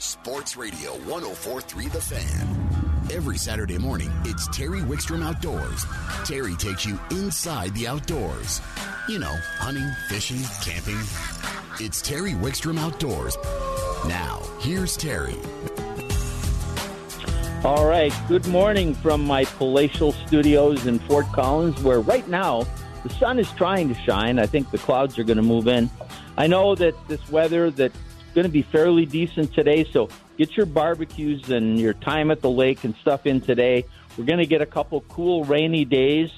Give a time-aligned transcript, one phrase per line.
[0.00, 3.12] Sports Radio 1043 The Fan.
[3.12, 5.84] Every Saturday morning, it's Terry Wickstrom Outdoors.
[6.24, 8.62] Terry takes you inside the outdoors.
[9.10, 10.96] You know, hunting, fishing, camping.
[11.84, 13.36] It's Terry Wickstrom Outdoors.
[14.08, 15.36] Now, here's Terry.
[17.62, 18.14] All right.
[18.26, 22.66] Good morning from my palatial studios in Fort Collins, where right now
[23.02, 24.38] the sun is trying to shine.
[24.38, 25.90] I think the clouds are going to move in.
[26.38, 27.94] I know that this weather that's
[28.34, 32.50] going to be fairly decent today, so get your barbecues and your time at the
[32.50, 33.84] lake and stuff in today.
[34.16, 36.30] We're going to get a couple cool rainy days,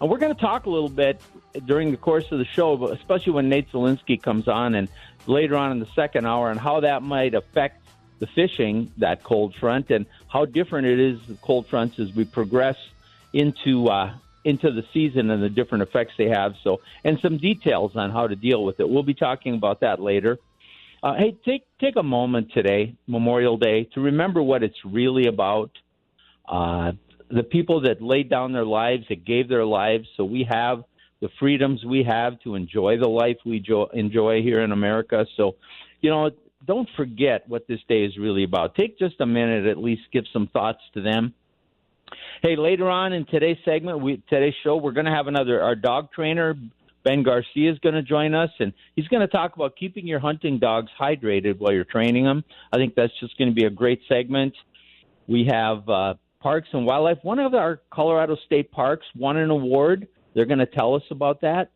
[0.00, 1.20] and we're going to talk a little bit
[1.66, 4.88] during the course of the show, but especially when Nate Zelinsky comes on and
[5.26, 7.80] later on in the second hour, and how that might affect
[8.20, 12.24] the fishing that cold front and how different it is the cold fronts as we
[12.24, 12.76] progress
[13.32, 14.12] into uh,
[14.44, 16.54] into the season and the different effects they have.
[16.62, 18.88] So, and some details on how to deal with it.
[18.88, 20.38] We'll be talking about that later.
[21.02, 25.70] Uh, hey, take take a moment today, Memorial Day, to remember what it's really about.
[26.46, 26.92] Uh,
[27.30, 30.84] the people that laid down their lives, that gave their lives, so we have
[31.20, 35.26] the freedoms we have to enjoy the life we jo- enjoy here in America.
[35.36, 35.56] So,
[36.00, 36.30] you know,
[36.66, 38.74] don't forget what this day is really about.
[38.74, 41.34] Take just a minute, at least, give some thoughts to them.
[42.42, 45.76] Hey, later on in today's segment, we, today's show, we're going to have another our
[45.76, 46.56] dog trainer.
[47.04, 50.20] Ben Garcia is going to join us, and he's going to talk about keeping your
[50.20, 52.44] hunting dogs hydrated while you're training them.
[52.72, 54.54] I think that's just going to be a great segment.
[55.26, 57.18] We have uh, Parks and Wildlife.
[57.22, 60.08] One of our Colorado State parks won an award.
[60.34, 61.70] They're going to tell us about that.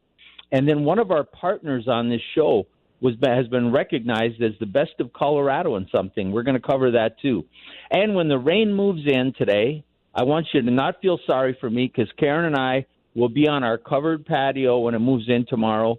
[0.52, 2.66] And then one of our partners on this show
[3.00, 6.32] was has been recognized as the best of Colorado in something.
[6.32, 7.44] We're going to cover that too.
[7.90, 11.68] And when the rain moves in today, I want you to not feel sorry for
[11.68, 15.46] me because Karen and I will be on our covered patio when it moves in
[15.46, 15.98] tomorrow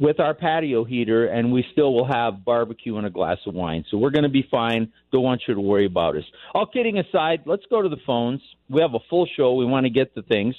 [0.00, 3.84] with our patio heater, and we still will have barbecue and a glass of wine.
[3.90, 4.90] So we're going to be fine.
[5.12, 6.24] Don't want you to worry about us.
[6.54, 8.40] All kidding aside, let's go to the phones.
[8.70, 9.54] We have a full show.
[9.54, 10.54] We want to get to things.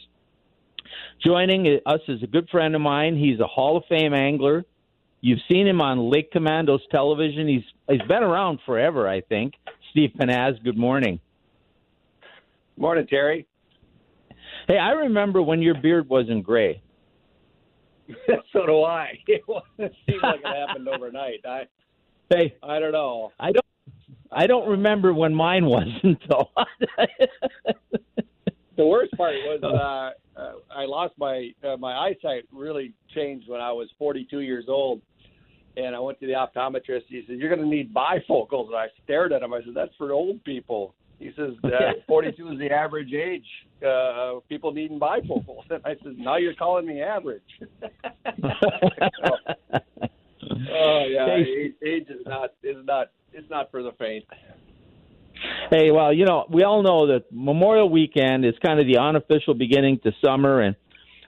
[1.25, 3.17] Joining us is a good friend of mine.
[3.17, 4.63] He's a Hall of Fame angler.
[5.21, 7.47] You've seen him on Lake Commandos television.
[7.47, 9.53] He's he's been around forever, I think.
[9.91, 11.19] Steve Pennaz, good morning.
[12.77, 13.47] Morning, Terry.
[14.71, 16.81] Hey, I remember when your beard wasn't gray.
[18.53, 19.19] so do I.
[19.27, 21.45] It seems like it happened overnight.
[21.45, 21.63] I
[22.29, 23.33] hey, I don't know.
[23.37, 23.65] I don't
[24.31, 26.49] I don't remember when mine wasn't though.
[28.77, 33.59] the worst part was uh, uh, I lost my uh, my eyesight really changed when
[33.59, 35.01] I was 42 years old,
[35.75, 37.07] and I went to the optometrist.
[37.09, 39.53] He said, "You're going to need bifocals." And I stared at him.
[39.53, 41.69] I said, "That's for old people." He says, uh,
[42.07, 43.45] 42 is the average age.
[43.85, 45.65] Uh, people needing bifocals.
[45.69, 47.43] And I said, now you're calling me average.
[47.59, 47.67] so,
[50.71, 54.25] oh yeah, age, age is not is not it's not for the faint.
[55.69, 59.53] Hey, well, you know, we all know that Memorial Weekend is kind of the unofficial
[59.53, 60.75] beginning to summer, and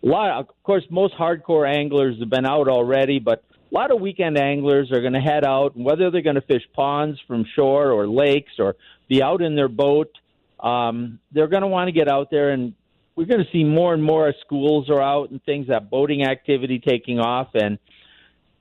[0.04, 0.32] a lot.
[0.32, 4.38] Of of course, most hardcore anglers have been out already, but a lot of weekend
[4.38, 7.92] anglers are going to head out, and whether they're going to fish ponds from shore
[7.92, 8.76] or lakes or
[9.08, 10.12] be out in their boat.
[10.60, 12.74] Um, they're going to want to get out there, and
[13.16, 16.24] we're going to see more and more as schools are out and things that boating
[16.24, 17.50] activity taking off.
[17.54, 17.78] And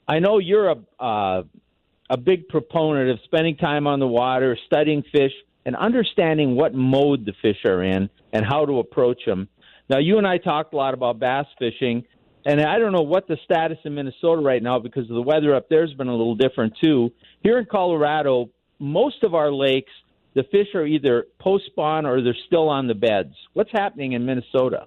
[0.07, 1.43] I know you're a uh,
[2.11, 5.33] a big proponent of spending time on the water, studying fish,
[5.65, 9.49] and understanding what mode the fish are in and how to approach them.
[9.89, 12.05] Now, you and I talked a lot about bass fishing,
[12.45, 15.69] and I don't know what the status in Minnesota right now because the weather up
[15.71, 17.13] there has been a little different too.
[17.43, 19.93] Here in Colorado, most of our lakes,
[20.35, 23.35] the fish are either post spawn or they're still on the beds.
[23.53, 24.87] What's happening in Minnesota?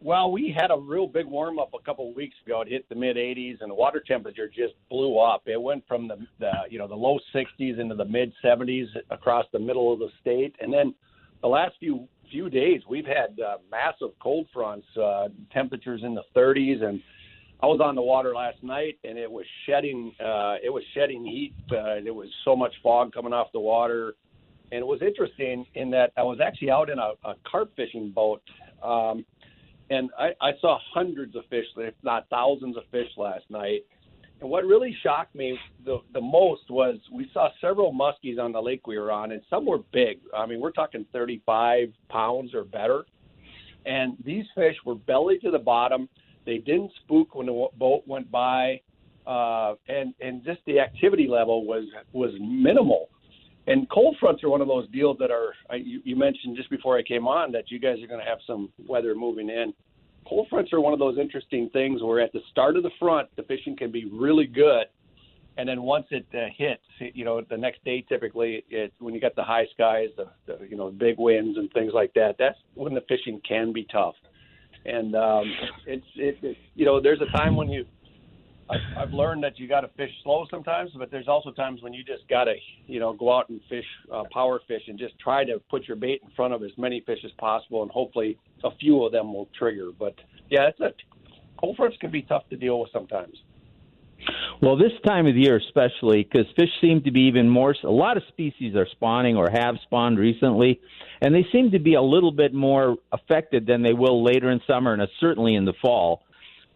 [0.00, 2.60] Well, we had a real big warm up a couple of weeks ago.
[2.60, 5.44] It hit the mid 80s, and the water temperature just blew up.
[5.46, 9.46] It went from the, the you know the low 60s into the mid 70s across
[9.52, 10.94] the middle of the state, and then
[11.40, 16.22] the last few few days, we've had uh, massive cold fronts, uh, temperatures in the
[16.36, 17.00] 30s, and
[17.64, 20.12] I was on the water last night, and it was shedding.
[20.20, 21.54] Uh, it was shedding heat.
[21.70, 24.16] Uh, there was so much fog coming off the water,
[24.70, 28.10] and it was interesting in that I was actually out in a, a carp fishing
[28.10, 28.42] boat,
[28.82, 29.24] um,
[29.88, 33.86] and I, I saw hundreds of fish, if not thousands of fish, last night.
[34.42, 38.60] And what really shocked me the, the most was we saw several muskies on the
[38.60, 40.18] lake we were on, and some were big.
[40.36, 43.06] I mean, we're talking 35 pounds or better.
[43.86, 46.10] And these fish were belly to the bottom.
[46.46, 48.80] They didn't spook when the boat went by,
[49.26, 53.08] uh, and and just the activity level was was minimal.
[53.66, 55.54] And cold fronts are one of those deals that are.
[55.76, 58.38] You, you mentioned just before I came on that you guys are going to have
[58.46, 59.72] some weather moving in
[60.26, 63.28] cold fronts are one of those interesting things where at the start of the front,
[63.36, 64.86] the fishing can be really good.
[65.56, 66.82] and then once it uh, hits,
[67.14, 70.66] you know, the next day typically, it, when you got the high skies, the, the
[70.66, 74.14] you know big winds and things like that, that's when the fishing can be tough.
[74.84, 75.52] And um,
[75.86, 77.84] it's it, it you know there's a time when you
[78.70, 81.92] I've, I've learned that you got to fish slow sometimes, but there's also times when
[81.92, 82.54] you just got to,
[82.86, 85.96] you know, go out and fish, uh, power fish, and just try to put your
[85.96, 89.34] bait in front of as many fish as possible, and hopefully a few of them
[89.34, 89.90] will trigger.
[89.98, 90.14] But
[90.50, 90.92] yeah, it's a
[91.58, 93.36] cold fronts can be tough to deal with sometimes.
[94.62, 97.74] Well, this time of the year, especially because fish seem to be even more.
[97.84, 100.80] A lot of species are spawning or have spawned recently,
[101.20, 104.60] and they seem to be a little bit more affected than they will later in
[104.66, 106.22] summer and certainly in the fall.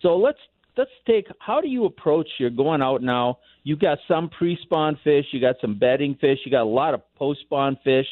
[0.02, 0.38] So let's
[0.76, 5.25] let's take how do you approach you're going out now you've got some pre-spawn fish
[5.32, 8.06] you got some bedding fish you got a lot of post-spawn fish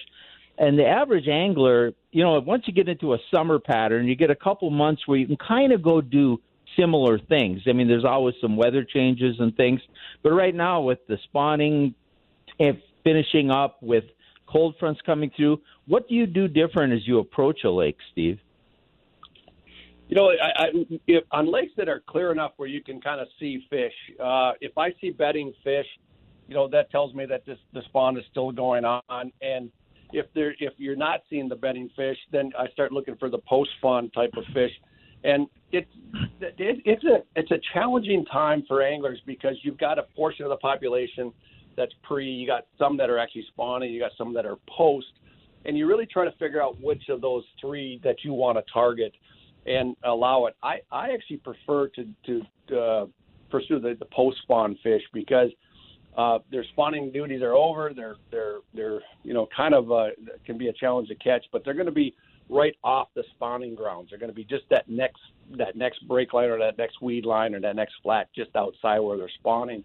[0.58, 4.31] and the average angler you know once you get into a summer pattern you get
[4.31, 6.40] a couple months where you can kind of go do
[6.78, 9.81] similar things i mean there's always some weather changes and things
[10.23, 11.94] but right now with the spawning
[12.58, 14.05] and finishing up with
[14.46, 18.38] cold fronts coming through what do you do different as you approach a lake steve
[20.08, 20.67] you know, I, I,
[21.08, 23.93] if, on lakes that are clear enough where you can kind of see fish,
[24.23, 25.87] uh, if I see bedding fish,
[26.49, 29.32] you know that tells me that this the spawn is still going on.
[29.43, 29.70] And
[30.12, 33.38] if there if you're not seeing the bedding fish, then I start looking for the
[33.38, 34.70] post spawn type of fish.
[35.24, 35.90] And it's
[36.40, 40.50] it, it's a it's a challenging time for anglers because you've got a portion of
[40.50, 41.32] the population
[41.76, 45.06] that's pre, you got some that are actually spawning, you got some that are post,
[45.64, 48.64] and you're really trying to figure out which of those three that you want to
[48.72, 49.12] target
[49.66, 50.56] and allow it.
[50.62, 53.06] I, I actually prefer to to uh,
[53.50, 55.50] pursue the, the post spawn fish because
[56.16, 57.92] uh, their spawning duties are over.
[57.94, 60.08] They're they're they're you know kind of uh,
[60.44, 62.14] can be a challenge to catch, but they're going to be
[62.48, 64.10] right off the spawning grounds.
[64.10, 65.20] They're going to be just that next
[65.56, 68.98] that next break line or that next weed line or that next flat just outside
[69.00, 69.84] where they're spawning.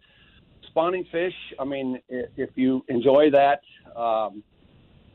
[0.68, 1.34] Spawning fish.
[1.60, 3.62] I mean, if you enjoy that,
[4.00, 4.44] um,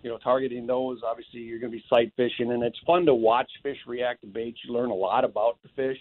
[0.03, 1.01] you know, targeting those.
[1.05, 4.27] Obviously, you're going to be sight fishing, and it's fun to watch fish react to
[4.27, 4.59] baits.
[4.65, 5.99] You learn a lot about the fish.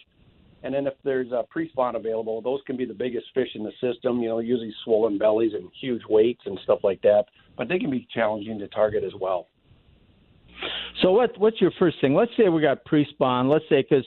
[0.64, 3.72] And then if there's a pre-spawn available, those can be the biggest fish in the
[3.82, 4.20] system.
[4.22, 7.26] You know, usually swollen bellies and huge weights and stuff like that.
[7.58, 9.48] But they can be challenging to target as well.
[11.02, 12.14] So what what's your first thing?
[12.14, 13.50] Let's say we got pre-spawn.
[13.50, 14.06] Let's say because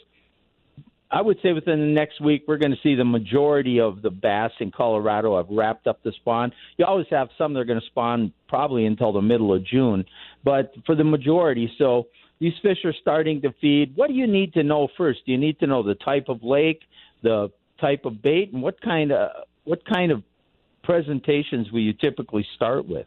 [1.11, 4.11] I would say within the next week we're going to see the majority of the
[4.11, 6.53] bass in Colorado have wrapped up the spawn.
[6.77, 10.05] You always have some that are going to spawn probably until the middle of June,
[10.45, 12.07] but for the majority, so
[12.41, 13.97] these fish are starting to feed.
[13.97, 15.21] What do you need to know first?
[15.27, 16.83] Do you need to know the type of lake,
[17.23, 17.51] the
[17.81, 19.31] type of bait, and what kind of
[19.65, 20.23] what kind of
[20.85, 23.07] presentations will you typically start with?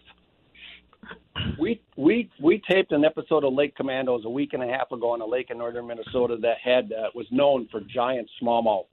[1.60, 5.12] We we we taped an episode of Lake Commandos a week and a half ago
[5.12, 8.86] on a lake in northern Minnesota that had uh, was known for giant smallmouth.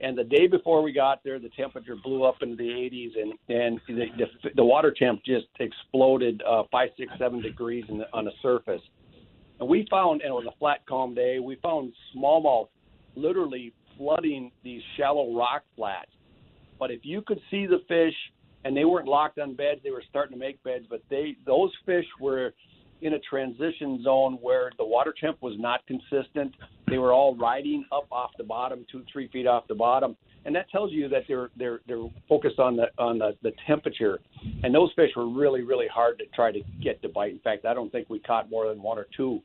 [0.00, 3.32] And the day before we got there, the temperature blew up into the 80s, and
[3.48, 8.24] and the the, the water temp just exploded uh, five, six, seven degrees the, on
[8.24, 8.82] the surface.
[9.60, 11.40] And we found, and it was a flat, calm day.
[11.40, 12.68] We found smallmouth
[13.16, 16.10] literally flooding these shallow rock flats.
[16.78, 18.14] But if you could see the fish
[18.64, 19.80] and they weren't locked on beds.
[19.82, 22.54] They were starting to make beds, but they those fish were
[23.00, 26.52] in a transition zone where the water temp was not consistent.
[26.88, 30.54] They were all riding up off the bottom, two three feet off the bottom, and
[30.56, 34.20] that tells you that they're they're they're focused on the on the, the temperature.
[34.62, 37.32] And those fish were really really hard to try to get to bite.
[37.32, 39.40] In fact, I don't think we caught more than one or two.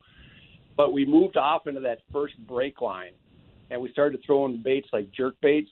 [0.76, 3.12] But we moved off into that first break line,
[3.70, 5.70] and we started throwing baits like jerk baits.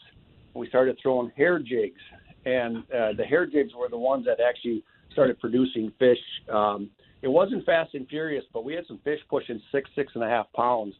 [0.54, 2.02] And we started throwing hair jigs
[2.46, 6.18] and uh, the hair jigs were the ones that actually started producing fish.
[6.52, 6.90] Um,
[7.22, 10.28] it wasn't fast and furious, but we had some fish pushing six, six and a
[10.28, 10.96] half pounds,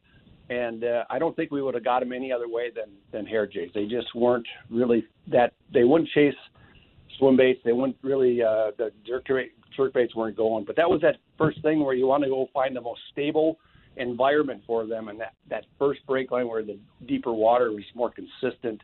[0.50, 3.26] and uh, I don't think we would have got them any other way than than
[3.26, 3.72] hair jigs.
[3.74, 5.54] They just weren't really that.
[5.74, 6.36] They wouldn't chase
[7.18, 7.60] swim baits.
[7.66, 9.28] They wouldn't really uh, the jerk,
[9.76, 10.66] jerk baits weren't going.
[10.66, 13.58] But that was that first thing where you want to go find the most stable
[13.98, 18.12] environment for them, and that that first break line where the deeper water was more
[18.12, 18.82] consistent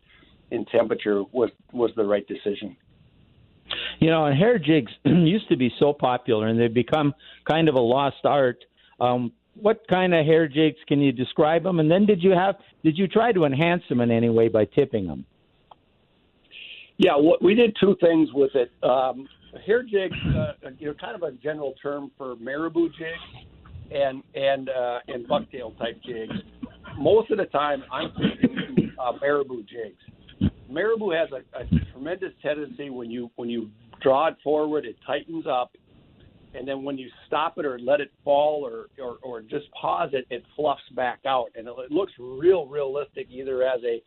[0.51, 2.75] in temperature was was the right decision.
[3.99, 7.13] You know, and hair jigs used to be so popular, and they've become
[7.49, 8.63] kind of a lost art.
[8.99, 11.79] Um, what kind of hair jigs can you describe them?
[11.79, 14.65] And then did you have did you try to enhance them in any way by
[14.65, 15.25] tipping them?
[16.97, 18.71] Yeah, we did two things with it.
[18.83, 19.27] Um,
[19.65, 23.47] hair jigs, uh, you know, kind of a general term for marabou jigs
[23.91, 26.33] and and uh, and bucktail type jigs.
[26.97, 29.97] Most of the time, I'm thinking uh, marabou jigs
[30.69, 33.69] marabou has a, a tremendous tendency when you when you
[34.01, 35.71] draw it forward, it tightens up,
[36.53, 40.09] and then when you stop it or let it fall or or, or just pause
[40.13, 44.01] it, it fluffs back out, and it, it looks real realistic either as a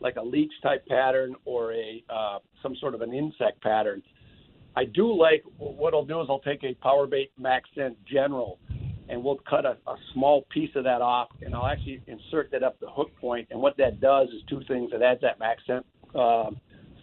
[0.00, 4.02] like a leech type pattern or a uh, some sort of an insect pattern.
[4.76, 8.58] I do like what I'll do is I'll take a power bait max scent general
[9.08, 12.62] and we'll cut a, a small piece of that off and I'll actually insert that
[12.62, 13.48] up the hook point.
[13.50, 14.90] And what that does is two things.
[14.92, 16.50] It adds that max scent uh,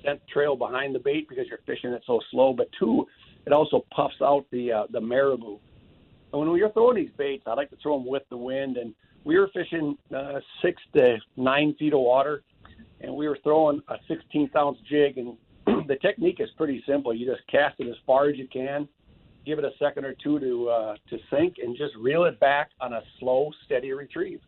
[0.03, 3.05] scent trail behind the bait because you're fishing it so slow but two
[3.45, 5.57] it also puffs out the uh, the marabou
[6.31, 8.93] and when we're throwing these baits I like to throw them with the wind and
[9.23, 12.43] we were fishing uh, six to nine feet of water
[13.01, 15.37] and we were throwing a 16th ounce jig and
[15.87, 17.13] the technique is pretty simple.
[17.13, 18.87] You just cast it as far as you can,
[19.45, 22.71] give it a second or two to uh, to sink, and just reel it back
[22.81, 24.41] on a slow, steady retrieve.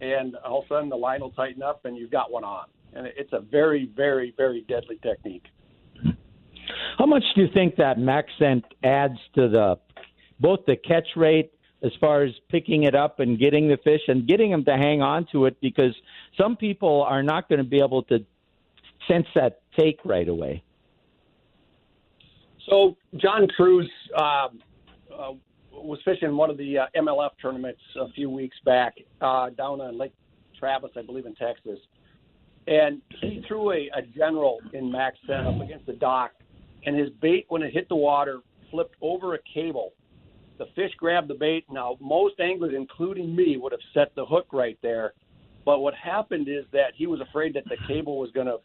[0.00, 2.66] And all of a sudden, the line will tighten up, and you've got one on.
[2.94, 5.44] And it's a very, very, very deadly technique.
[6.98, 9.78] How much do you think that max scent adds to the
[10.38, 14.26] both the catch rate as far as picking it up and getting the fish and
[14.26, 15.94] getting them to hang on to it because
[16.38, 18.24] some people are not going to be able to
[19.08, 20.62] sense that take right away?
[22.68, 24.48] So John Crews uh,
[25.12, 25.32] uh,
[25.72, 29.98] was fishing one of the uh, MLF tournaments a few weeks back uh, down on
[29.98, 30.12] Lake
[30.58, 31.78] Travis, I believe, in Texas,
[32.70, 36.32] and he threw a, a general in max scent up against the dock,
[36.86, 39.92] and his bait when it hit the water flipped over a cable.
[40.56, 41.66] The fish grabbed the bait.
[41.70, 45.12] Now most anglers, including me, would have set the hook right there
[45.64, 48.58] but what happened is that he was afraid that the cable was going to,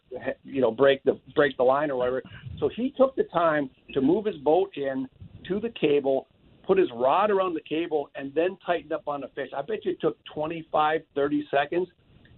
[0.43, 2.23] you know, break the break the line or whatever.
[2.59, 5.07] So he took the time to move his boat in
[5.47, 6.27] to the cable,
[6.65, 9.49] put his rod around the cable, and then tightened up on the fish.
[9.55, 11.87] I bet you it took 25, 30 seconds.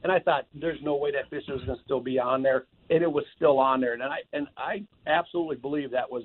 [0.04, 2.66] And I thought, there's no way that fish is going to still be on there,
[2.90, 3.94] and it was still on there.
[3.94, 6.24] And I and I absolutely believe that was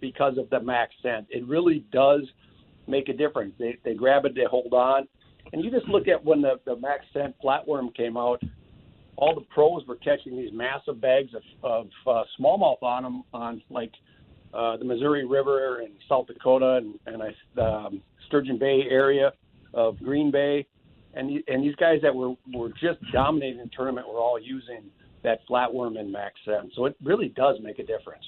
[0.00, 1.26] because of the max scent.
[1.30, 2.22] It really does
[2.86, 3.54] make a difference.
[3.58, 5.06] They they grab it, they hold on
[5.52, 8.42] and you just look at when the, the Max Scent flatworm came out,
[9.16, 13.62] all the pros were catching these massive bags of, of uh, smallmouth on them on
[13.70, 13.92] like
[14.54, 19.32] uh, the Missouri River and South Dakota and, and I, um, Sturgeon Bay area
[19.74, 20.66] of Green Bay.
[21.14, 24.84] And, and these guys that were, were just dominating the tournament were all using
[25.22, 26.72] that flatworm and max scent.
[26.74, 28.24] So it really does make a difference.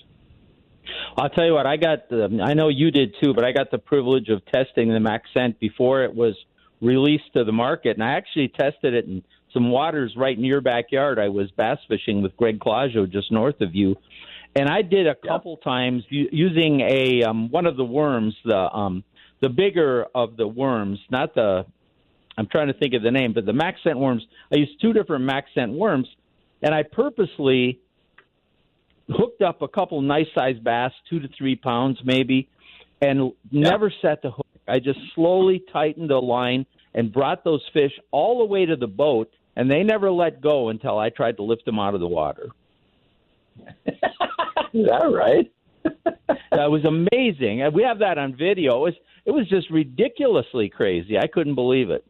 [1.17, 3.71] I'll tell you what, I got the, I know you did too, but I got
[3.71, 6.35] the privilege of testing the Max Scent before it was
[6.83, 7.97] released to the market.
[7.97, 9.23] And I actually tested it in
[9.55, 11.19] some waters right in your backyard.
[11.19, 13.97] I was bass fishing with Greg Claudio just north of you.
[14.55, 15.71] And I did a couple yeah.
[15.71, 19.03] times using a um, one of the worms, the um,
[19.41, 21.67] the bigger of the worms, not the.
[22.37, 24.27] I'm trying to think of the name, but the max scent worms.
[24.53, 26.09] I used two different max scent worms,
[26.63, 27.81] and I purposely
[29.09, 32.49] hooked up a couple nice sized bass, two to three pounds maybe,
[33.01, 33.71] and yeah.
[33.71, 34.47] never set the hook.
[34.67, 38.87] I just slowly tightened the line and brought those fish all the way to the
[38.87, 42.09] boat, and they never let go until I tried to lift them out of the
[42.09, 42.49] water.
[43.87, 45.53] Is that right?
[46.51, 47.63] that was amazing.
[47.75, 48.77] We have that on video.
[48.79, 48.95] It was
[49.27, 51.19] it was just ridiculously crazy.
[51.19, 52.05] I couldn't believe it.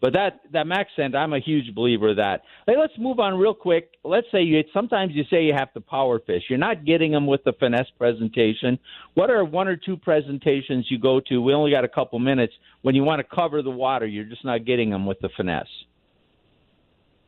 [0.00, 2.42] But that that max scent, I'm a huge believer of that.
[2.66, 3.90] Hey, let's move on real quick.
[4.04, 6.44] Let's say you sometimes you say you have to power fish.
[6.48, 8.78] You're not getting them with the finesse presentation.
[9.14, 11.42] What are one or two presentations you go to?
[11.42, 12.52] We only got a couple minutes
[12.82, 14.06] when you want to cover the water.
[14.06, 15.66] You're just not getting them with the finesse.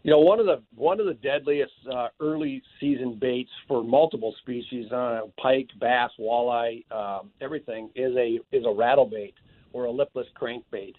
[0.02, 4.34] You know, one of the one of the deadliest uh, early season baits for multiple
[4.40, 9.34] species, uh, pike, bass, walleye, um, everything is a is a rattle bait
[9.72, 10.94] or a lipless crankbait.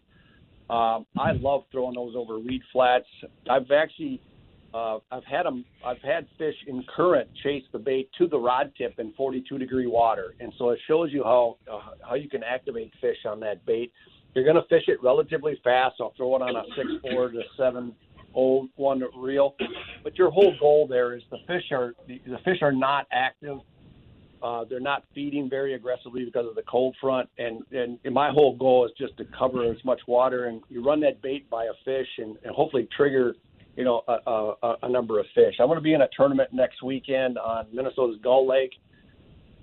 [0.72, 3.06] Um, I love throwing those over reed flats.
[3.50, 4.22] I've actually
[4.74, 5.66] uh, I've had them.
[5.86, 9.88] I've had fish in current chase the bait to the rod tip in 42 degree
[9.88, 13.66] water, and so it shows you how uh, how you can activate fish on that
[13.66, 13.92] bait.
[14.34, 15.96] You're going to fish it relatively fast.
[16.00, 17.94] I'll throw it on a six four to seven
[18.34, 19.56] old one reel,
[20.06, 23.58] but your whole goal there is the fish are the, the fish are not active
[24.44, 28.56] uh, they're not feeding very aggressively because of the cold front, and, and my whole
[28.56, 31.74] goal is just to cover as much water, and you run that bait by a
[31.86, 33.36] fish, and, and hopefully trigger,
[33.76, 35.56] you know, a, a, a number of fish.
[35.60, 38.74] I'm going to be in a tournament next weekend on Minnesota's Gull Lake,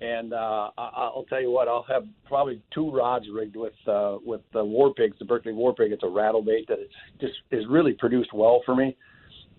[0.01, 4.41] and uh, I'll tell you what, I'll have probably two rods rigged with uh, with
[4.53, 5.91] the war pigs, the Berkley war pig.
[5.91, 8.95] It's a rattle bait that it's just is really produced well for me,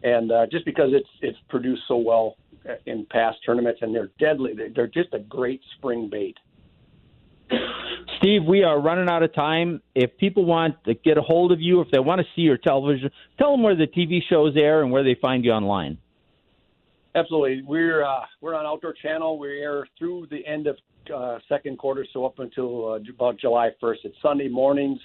[0.02, 2.36] and uh, just because it's it's produced so well
[2.86, 4.52] in past tournaments, and they're deadly.
[4.74, 6.36] They're just a great spring bait.
[8.18, 9.80] Steve, we are running out of time.
[9.94, 12.58] If people want to get a hold of you, if they want to see your
[12.58, 15.98] television, tell them where the TV shows air and where they find you online.
[17.14, 19.38] Absolutely, we're uh, we're on Outdoor Channel.
[19.38, 20.76] We air through the end of
[21.12, 23.96] uh, second quarter, so up until uh, about July 1st.
[24.04, 25.00] It's Sunday mornings,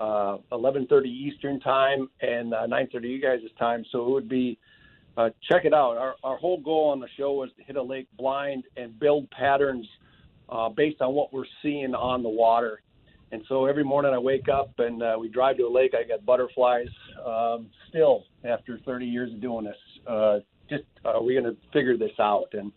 [0.00, 3.84] 11:30 uh, Eastern time and 9:30 uh, you guys' time.
[3.92, 4.58] So it would be
[5.16, 5.96] uh, check it out.
[5.96, 9.30] Our, our whole goal on the show was to hit a lake blind and build
[9.30, 9.86] patterns
[10.48, 12.82] uh, based on what we're seeing on the water.
[13.32, 15.94] And so every morning I wake up and uh, we drive to a lake.
[15.98, 16.88] I get butterflies.
[17.24, 20.38] Um, still, after 30 years of doing this, uh,
[20.70, 22.46] just uh, we're going to figure this out.
[22.52, 22.70] And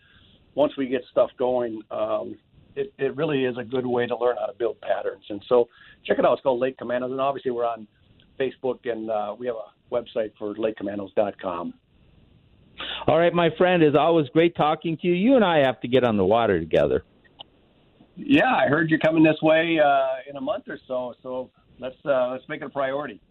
[0.55, 2.37] once we get stuff going, um,
[2.75, 5.23] it, it really is a good way to learn how to build patterns.
[5.29, 5.67] And so
[6.05, 6.33] check it out.
[6.33, 7.87] It's called Lake Commandos, and obviously we're on
[8.39, 11.73] Facebook and uh, we have a website for LakeCommandos.com.
[13.07, 15.13] All right, my friend, it's always great talking to you.
[15.13, 17.03] You and I have to get on the water together.
[18.15, 21.95] Yeah, I heard you're coming this way uh, in a month or so, so let's
[22.05, 23.21] uh, let's make it a priority.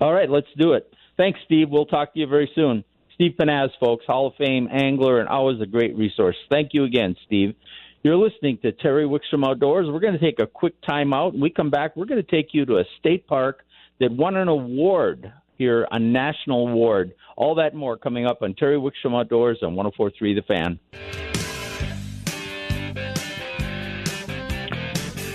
[0.00, 0.92] All right, let's do it.
[1.16, 1.68] Thanks, Steve.
[1.70, 2.84] We'll talk to you very soon.
[3.14, 6.36] Steve Pennaz, folks, Hall of Fame angler and always a great resource.
[6.50, 7.54] Thank you again, Steve.
[8.02, 9.86] You're listening to Terry Wickstrom Outdoors.
[9.90, 11.34] We're going to take a quick time out.
[11.34, 13.62] When we come back, we're going to take you to a state park
[13.98, 15.30] that won an award
[15.60, 17.12] here, a national award.
[17.36, 20.78] All that more coming up on Terry Wickstrom Outdoors on 1043 The Fan.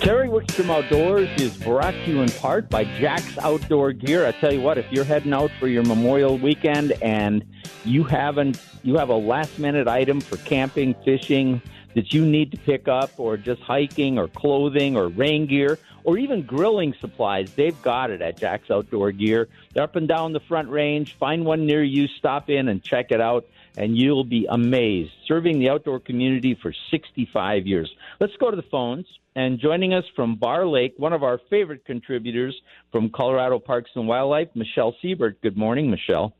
[0.01, 4.25] Terry Wickstrom Outdoors is brought to you in part by Jack's Outdoor Gear.
[4.25, 7.45] I tell you what, if you're heading out for your Memorial weekend and
[7.83, 11.61] you haven't you have a last minute item for camping, fishing
[11.93, 16.17] that you need to pick up or just hiking or clothing or rain gear or
[16.17, 19.49] even grilling supplies, they've got it at Jack's Outdoor Gear.
[19.73, 21.15] They're up and down the front range.
[21.17, 23.45] Find one near you, stop in and check it out
[23.77, 25.11] and you'll be amazed.
[25.27, 27.91] Serving the outdoor community for 65 years.
[28.19, 29.05] Let's go to the phones.
[29.37, 32.55] And joining us from Barr Lake, one of our favorite contributors
[32.93, 35.41] from Colorado Parks and Wildlife, Michelle Siebert.
[35.41, 36.33] Good morning, Michelle.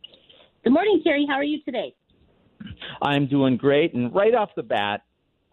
[0.64, 1.26] Good morning, Terry.
[1.30, 1.94] How are you today?
[3.02, 3.94] I'm doing great.
[3.94, 5.02] And right off the bat,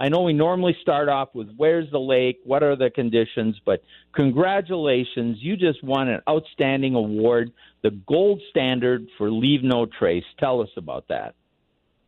[0.03, 3.85] I know we normally start off with where's the lake, what are the conditions, but
[4.17, 5.39] congratulations.
[5.41, 7.53] You just won an outstanding award,
[7.85, 10.25] the gold standard for Leave No Trace.
[10.41, 11.37] Tell us about that.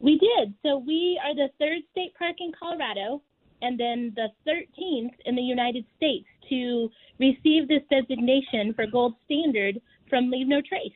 [0.01, 0.55] We did.
[0.65, 3.23] So we are the third state park in Colorado
[3.63, 9.81] and then the 13th in the United States to receive this designation for gold standard
[10.11, 10.91] from Leave No Trace.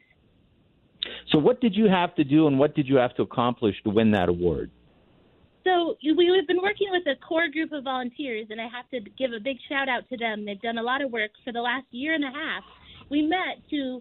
[1.30, 3.90] So, what did you have to do and what did you have to accomplish to
[3.90, 4.72] win that award?
[5.68, 9.00] So, we have been working with a core group of volunteers, and I have to
[9.18, 10.46] give a big shout out to them.
[10.46, 12.64] They've done a lot of work for the last year and a half.
[13.10, 14.00] We met to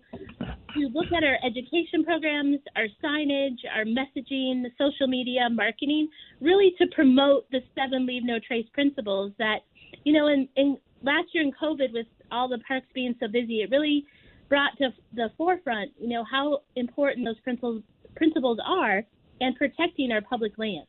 [0.74, 6.08] to look at our education programs, our signage, our messaging, the social media, marketing,
[6.40, 9.60] really to promote the seven leave no trace principles that,
[10.06, 13.62] you know, in, in last year in COVID with all the parks being so busy,
[13.62, 14.06] it really
[14.48, 17.84] brought to the forefront, you know, how important those principles
[18.16, 19.04] principles are
[19.42, 20.88] and protecting our public lands.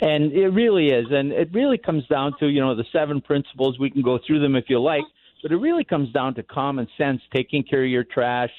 [0.00, 1.06] And it really is.
[1.10, 3.78] And it really comes down to, you know, the seven principles.
[3.78, 5.04] We can go through them if you like.
[5.42, 8.50] But it really comes down to common sense, taking care of your trash,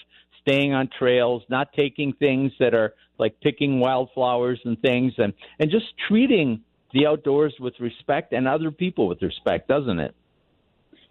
[0.41, 5.69] staying on trails, not taking things that are like picking wildflowers and things, and, and
[5.69, 6.61] just treating
[6.93, 10.15] the outdoors with respect and other people with respect, doesn't it?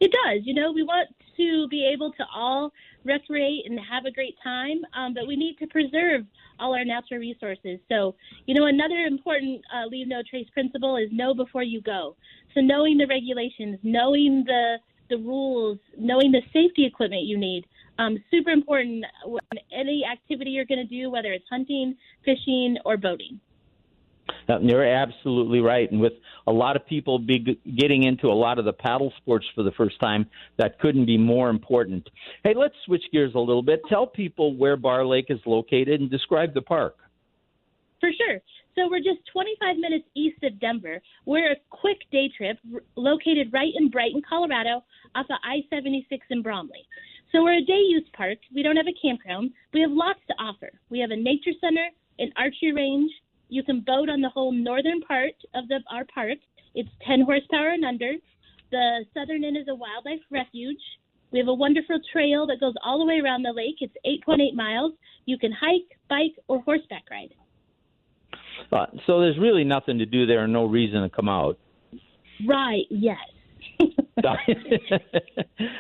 [0.01, 0.43] It does.
[0.45, 2.73] You know, we want to be able to all
[3.05, 6.25] recreate and have a great time, um, but we need to preserve
[6.61, 7.79] all our natural resources.
[7.89, 8.15] So,
[8.47, 12.17] you know, another important uh, leave no trace principle is know before you go.
[12.55, 17.65] So, knowing the regulations, knowing the the rules, knowing the safety equipment you need.
[17.99, 19.05] Um, super important
[19.73, 23.41] any activity you're going to do, whether it's hunting, fishing, or boating.
[24.61, 25.91] You're absolutely right.
[25.91, 26.15] And with
[26.47, 29.73] a lot of people be getting into a lot of the paddle sports for the
[29.73, 32.09] first time, that couldn't be more important.
[32.45, 33.81] Hey, let's switch gears a little bit.
[33.89, 36.97] Tell people where Barr Lake is located and describe the park.
[38.01, 38.41] For sure.
[38.75, 41.03] So we're just 25 minutes east of Denver.
[41.27, 42.59] We're a quick day trip
[42.95, 44.85] located right in Brighton, Colorado,
[45.17, 46.87] off of I 76 in Bromley.
[47.33, 48.39] So we're a day use park.
[48.55, 49.51] We don't have a campground.
[49.75, 50.71] We have lots to offer.
[50.91, 51.89] We have a nature center,
[52.21, 53.11] an archery range.
[53.49, 56.39] You can boat on the whole northern part of the, our park.
[56.75, 58.13] It's 10 horsepower and under.
[58.71, 60.81] The southern end is a wildlife refuge.
[61.31, 63.77] We have a wonderful trail that goes all the way around the lake.
[63.81, 63.95] It's
[64.29, 64.93] 8.8 miles.
[65.27, 67.35] You can hike, bike, or horseback ride.
[68.73, 71.59] Uh, so there's really nothing to do there and no reason to come out.
[72.47, 73.17] Right, yes.
[73.81, 74.37] uh,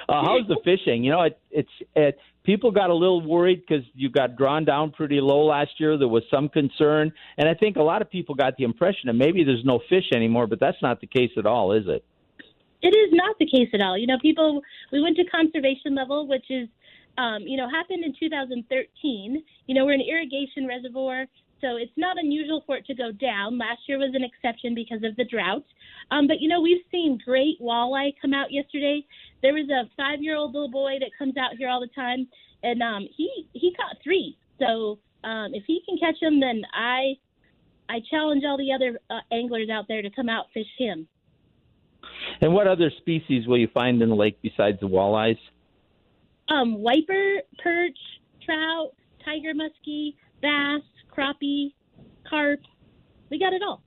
[0.08, 1.02] how's the fishing?
[1.04, 4.90] You know, it, it's it, people got a little worried because you got drawn down
[4.90, 5.98] pretty low last year.
[5.98, 9.12] There was some concern, and I think a lot of people got the impression that
[9.12, 12.02] maybe there's no fish anymore, but that's not the case at all, is it?
[12.80, 13.98] It is not the case at all.
[13.98, 16.68] You know, people we went to conservation level, which is
[17.18, 19.42] um, you know, happened in 2013.
[19.66, 21.26] You know, we're an irrigation reservoir.
[21.60, 23.58] So it's not unusual for it to go down.
[23.58, 25.64] Last year was an exception because of the drought.
[26.10, 29.04] Um, but, you know, we've seen great walleye come out yesterday.
[29.42, 32.28] There was a five year old little boy that comes out here all the time,
[32.62, 34.36] and um, he, he caught three.
[34.58, 37.18] So Um, if he can catch them, then I
[37.88, 41.08] I challenge all the other uh, anglers out there to come out fish him.
[42.40, 45.38] And what other species will you find in the lake besides the walleyes?
[46.48, 47.98] Um, wiper, perch,
[48.44, 48.94] trout,
[49.24, 50.86] tiger muskie, bass,
[51.18, 51.74] crappie,
[52.28, 52.60] carp.
[53.30, 53.82] We got it all.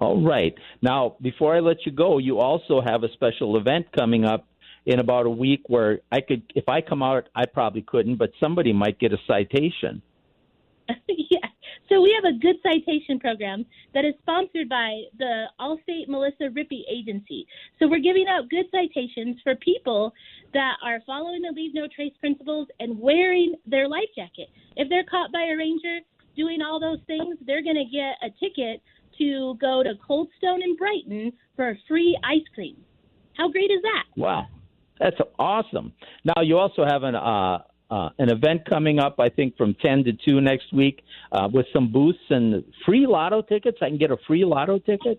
[0.00, 0.54] All right.
[0.82, 4.46] Now, before I let you go, you also have a special event coming up
[4.86, 8.32] in about a week where I could, if I come out, I probably couldn't, but
[8.38, 10.02] somebody might get a citation.
[11.88, 16.82] So we have a good citation program that is sponsored by the Allstate Melissa Rippey
[16.90, 17.46] Agency.
[17.78, 20.12] So we're giving out good citations for people
[20.54, 24.48] that are following the leave no trace principles and wearing their life jacket.
[24.76, 26.00] If they're caught by a ranger
[26.36, 28.82] doing all those things, they're going to get a ticket
[29.18, 32.76] to go to Cold Stone in Brighton for free ice cream.
[33.36, 34.04] How great is that?
[34.16, 34.46] Wow.
[34.98, 35.92] That's awesome.
[36.24, 37.58] Now you also have an uh,
[37.90, 41.66] uh, an event coming up, I think, from 10 to 2 next week uh, with
[41.72, 43.78] some booths and free lotto tickets.
[43.82, 45.18] I can get a free lotto ticket.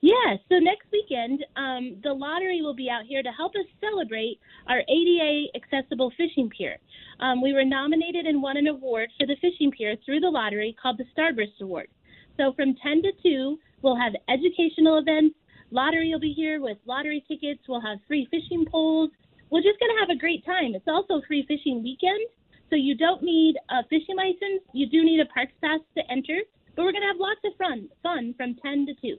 [0.00, 4.38] Yeah, so next weekend, um, the lottery will be out here to help us celebrate
[4.66, 6.78] our ADA accessible fishing pier.
[7.20, 10.76] Um, we were nominated and won an award for the fishing pier through the lottery
[10.80, 11.88] called the Starburst Award.
[12.36, 15.36] So from 10 to 2, we'll have educational events.
[15.70, 17.60] Lottery will be here with lottery tickets.
[17.68, 19.10] We'll have free fishing poles.
[19.50, 20.74] We're just going to have a great time.
[20.74, 22.26] It's also free fishing weekend,
[22.70, 24.62] so you don't need a fishing license.
[24.72, 26.40] You do need a parks pass to enter,
[26.74, 29.16] but we're going to have lots of fun, fun from 10 to 2.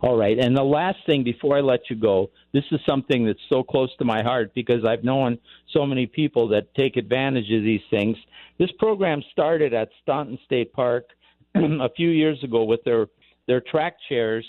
[0.00, 0.38] All right.
[0.38, 3.94] And the last thing before I let you go, this is something that's so close
[3.98, 5.38] to my heart because I've known
[5.72, 8.16] so many people that take advantage of these things.
[8.58, 11.08] This program started at Staunton State Park
[11.54, 13.06] a few years ago with their
[13.46, 14.44] their track chairs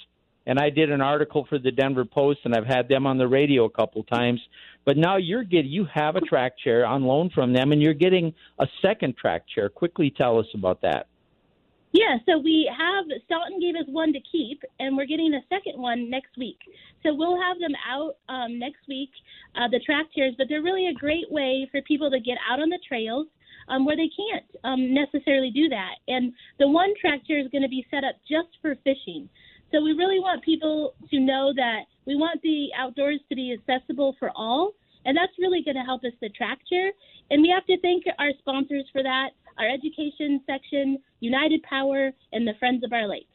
[0.50, 3.28] and I did an article for the Denver Post and I've had them on the
[3.28, 4.42] radio a couple times.
[4.84, 7.94] But now you're getting you have a track chair on loan from them and you're
[7.94, 9.70] getting a second track chair.
[9.70, 11.06] Quickly tell us about that.
[11.92, 15.80] Yeah, so we have Staunton gave us one to keep, and we're getting a second
[15.82, 16.60] one next week.
[17.04, 19.10] So we'll have them out um, next week,
[19.56, 22.60] uh, the track chairs, but they're really a great way for people to get out
[22.60, 23.26] on the trails
[23.70, 25.96] um, where they can't um, necessarily do that.
[26.08, 29.30] And the one track chair is going to be set up just for fishing.
[29.72, 34.16] So we really want people to know that we want the outdoors to be accessible
[34.18, 34.74] for all,
[35.06, 36.92] and that's really going to help us the track chair.
[37.30, 42.48] And we have to thank our sponsors for that: our education section, United Power, and
[42.48, 43.28] the Friends of Our Lake.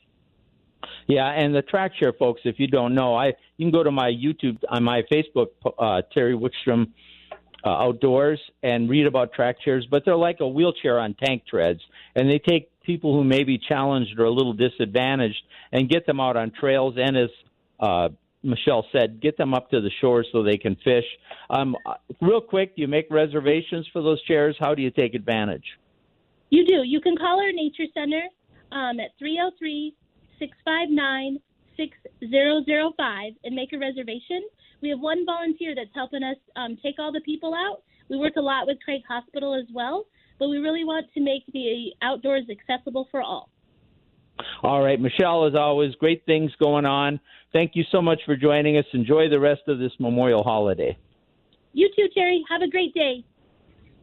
[1.06, 2.42] Yeah, and the track chair, folks.
[2.44, 6.02] If you don't know, I you can go to my YouTube on my Facebook, uh,
[6.12, 6.90] Terry Wickstrom
[7.64, 9.86] uh, Outdoors, and read about track chairs.
[9.90, 11.80] But they're like a wheelchair on tank treads,
[12.16, 15.42] and they take people who may be challenged or a little disadvantaged
[15.72, 17.30] and get them out on trails and as
[17.80, 18.08] uh,
[18.44, 21.04] Michelle said, get them up to the shore so they can fish.
[21.48, 21.76] Um,
[22.20, 24.54] real quick, do you make reservations for those chairs?
[24.60, 25.64] How do you take advantage?
[26.50, 26.82] You do.
[26.84, 28.22] You can call our nature center
[28.70, 29.94] um, at 303
[30.38, 31.38] 659
[31.76, 34.42] 6005 and make a reservation.
[34.82, 37.82] We have one volunteer that's helping us um, take all the people out.
[38.10, 40.06] We work a lot with Craig Hospital as well
[40.44, 43.48] but we really want to make the outdoors accessible for all.
[44.62, 47.18] All right, Michelle, as always, great things going on.
[47.54, 48.84] Thank you so much for joining us.
[48.92, 50.98] Enjoy the rest of this Memorial holiday.
[51.72, 52.44] You too, Terry.
[52.50, 53.24] Have a great day.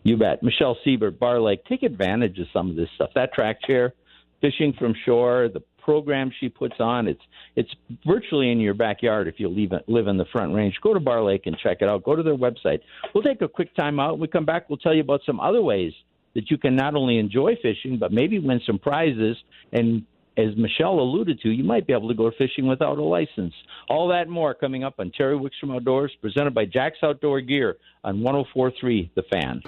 [0.02, 0.42] You bet.
[0.42, 3.12] Michelle Siebert, Barr Lake, take advantage of some of this stuff.
[3.14, 3.94] That track chair,
[4.40, 7.22] fishing from shore, the program she puts on, it's
[7.56, 7.70] it's
[8.08, 10.74] virtually in your backyard if you leave, live in the Front Range.
[10.82, 12.04] Go to Barr Lake and check it out.
[12.04, 12.80] Go to their website.
[13.14, 14.14] We'll take a quick time out.
[14.14, 15.94] When we come back, we'll tell you about some other ways
[16.34, 19.38] that you can not only enjoy fishing, but maybe win some prizes.
[19.72, 20.06] And
[20.38, 23.54] as Michelle alluded to, you might be able to go fishing without a license.
[23.90, 28.22] All that more coming up on Terry Wickstrom Outdoors, presented by Jack's Outdoor Gear on
[28.22, 29.62] 1043 The Fan.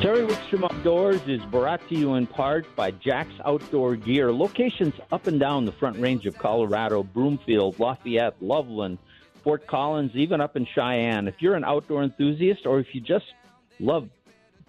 [0.00, 4.32] Terry Wickstrom Outdoors is brought to you in part by Jack's Outdoor Gear.
[4.32, 8.96] Locations up and down the front range of Colorado, Broomfield, Lafayette, Loveland,
[9.42, 11.28] Fort Collins, even up in Cheyenne.
[11.28, 13.24] If you're an outdoor enthusiast or if you just
[13.78, 14.08] love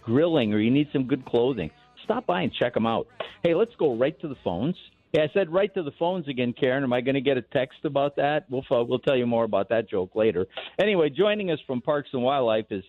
[0.01, 1.71] grilling or you need some good clothing,
[2.03, 3.07] stop by and check them out.
[3.43, 4.75] Hey, let's go right to the phones.
[5.13, 6.84] Yeah, I said right to the phones again, Karen.
[6.84, 8.45] Am I going to get a text about that?
[8.49, 10.47] We'll we'll tell you more about that joke later.
[10.79, 12.84] Anyway, joining us from Parks and Wildlife is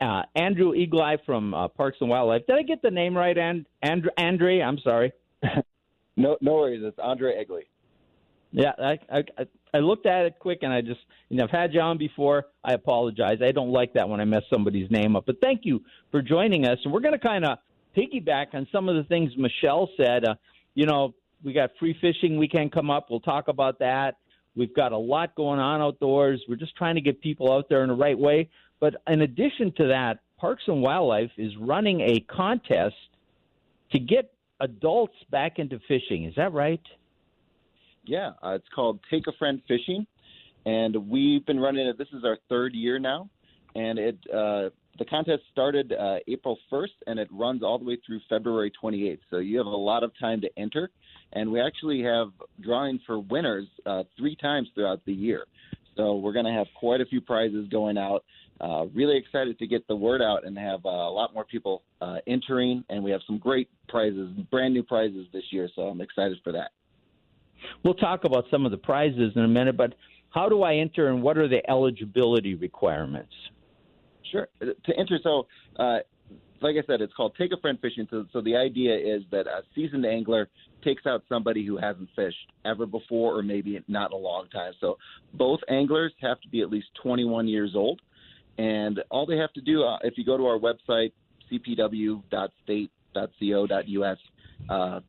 [0.00, 2.46] uh, Andrew Eagle from uh, Parks and Wildlife.
[2.48, 4.60] Did I get the name right, and and Andre?
[4.60, 5.12] I'm sorry.
[6.16, 6.82] no, no worries.
[6.84, 7.62] It's Andre Egley.
[8.50, 11.72] Yeah, I, I I looked at it quick and I just you know I've had
[11.72, 12.46] you on before.
[12.64, 13.38] I apologize.
[13.42, 15.26] I don't like that when I mess somebody's name up.
[15.26, 16.78] But thank you for joining us.
[16.84, 17.58] And we're going to kind of
[17.96, 20.24] piggyback on some of the things Michelle said.
[20.24, 20.34] Uh,
[20.74, 23.08] you know, we got free fishing weekend come up.
[23.10, 24.16] We'll talk about that.
[24.54, 26.42] We've got a lot going on outdoors.
[26.48, 28.50] We're just trying to get people out there in the right way.
[28.80, 32.96] But in addition to that, Parks and Wildlife is running a contest
[33.92, 36.24] to get adults back into fishing.
[36.24, 36.80] Is that right?
[38.04, 40.06] Yeah, uh, it's called Take a Friend Fishing,
[40.66, 41.98] and we've been running it.
[41.98, 43.28] This is our third year now,
[43.74, 47.98] and it uh, the contest started uh, April 1st, and it runs all the way
[48.04, 49.20] through February 28th.
[49.30, 50.90] So you have a lot of time to enter,
[51.32, 52.28] and we actually have
[52.60, 55.46] drawing for winners uh, three times throughout the year.
[55.96, 58.24] So we're going to have quite a few prizes going out.
[58.60, 61.82] Uh, really excited to get the word out and have uh, a lot more people
[62.00, 65.68] uh, entering, and we have some great prizes, brand new prizes this year.
[65.74, 66.70] So I'm excited for that.
[67.84, 69.94] We'll talk about some of the prizes in a minute, but
[70.30, 73.32] how do I enter and what are the eligibility requirements?
[74.30, 74.48] Sure.
[74.60, 75.46] To enter, so
[75.78, 75.98] uh,
[76.62, 78.06] like I said, it's called Take a Friend Fishing.
[78.10, 80.48] So, so the idea is that a seasoned angler
[80.82, 84.72] takes out somebody who hasn't fished ever before or maybe not in a long time.
[84.80, 84.96] So
[85.34, 88.00] both anglers have to be at least 21 years old.
[88.58, 91.12] And all they have to do, uh, if you go to our website,
[91.50, 94.18] cpw.state.co.us,
[94.68, 95.00] uh,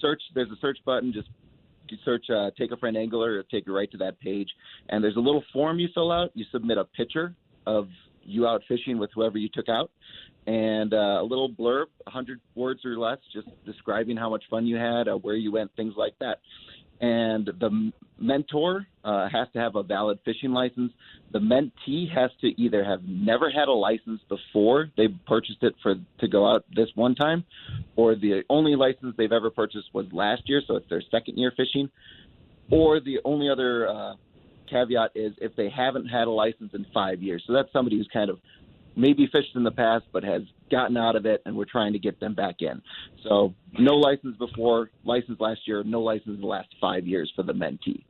[0.00, 1.28] search, there's a search button, just
[1.90, 4.48] you search uh, Take a Friend Angler, or take you right to that page.
[4.88, 6.30] And there's a little form you fill out.
[6.34, 7.34] You submit a picture
[7.66, 7.88] of
[8.22, 9.90] you out fishing with whoever you took out,
[10.46, 14.76] and uh, a little blurb, 100 words or less, just describing how much fun you
[14.76, 16.40] had, uh, where you went, things like that.
[17.00, 20.92] And the mentor uh, has to have a valid fishing license.
[21.32, 25.96] The mentee has to either have never had a license before they purchased it for
[26.20, 27.44] to go out this one time,
[27.96, 31.52] or the only license they've ever purchased was last year, so it's their second year
[31.56, 31.90] fishing.
[32.70, 34.14] Or the only other uh,
[34.68, 37.44] caveat is if they haven't had a license in five years.
[37.46, 38.38] So that's somebody who's kind of
[38.96, 41.98] maybe fished in the past but has gotten out of it, and we're trying to
[41.98, 42.82] get them back in.
[43.22, 47.42] So no license before, license last year, no license in the last five years for
[47.42, 48.04] the mentee.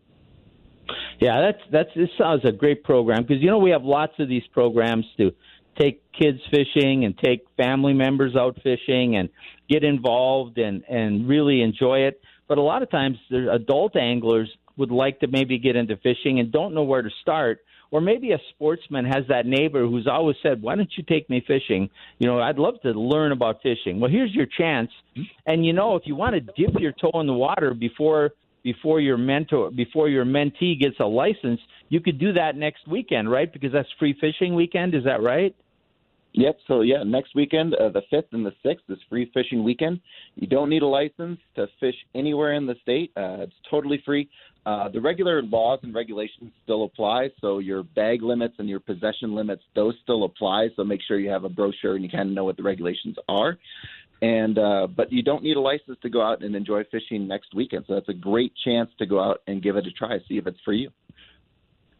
[1.21, 4.29] Yeah, that's that's this sounds a great program because you know we have lots of
[4.29, 5.33] these programs to
[5.79, 9.29] take kids fishing and take family members out fishing and
[9.69, 12.21] get involved and and really enjoy it.
[12.49, 16.39] But a lot of times, the adult anglers would like to maybe get into fishing
[16.39, 20.37] and don't know where to start or maybe a sportsman has that neighbor who's always
[20.43, 21.89] said, "Why don't you take me fishing?
[22.19, 24.91] You know, I'd love to learn about fishing." Well, here's your chance.
[25.47, 29.01] And you know, if you want to dip your toe in the water before before
[29.01, 33.53] your mentor before your mentee gets a license, you could do that next weekend, right?
[33.53, 35.55] Because that's free fishing weekend, is that right?
[36.37, 36.59] Yep.
[36.69, 40.01] So yeah, next weekend, uh, the fifth and the sixth is free fishing weekend.
[40.35, 43.11] You don't need a license to fish anywhere in the state.
[43.17, 44.29] Uh, it's totally free.
[44.67, 47.31] Uh, the regular laws and regulations still apply.
[47.41, 50.69] So your bag limits and your possession limits, those still apply.
[50.77, 53.17] So make sure you have a brochure and you kind of know what the regulations
[53.31, 53.57] are.
[54.21, 57.55] And uh, but you don't need a license to go out and enjoy fishing next
[57.55, 57.85] weekend.
[57.89, 60.47] So that's a great chance to go out and give it a try, see if
[60.47, 60.91] it's for you.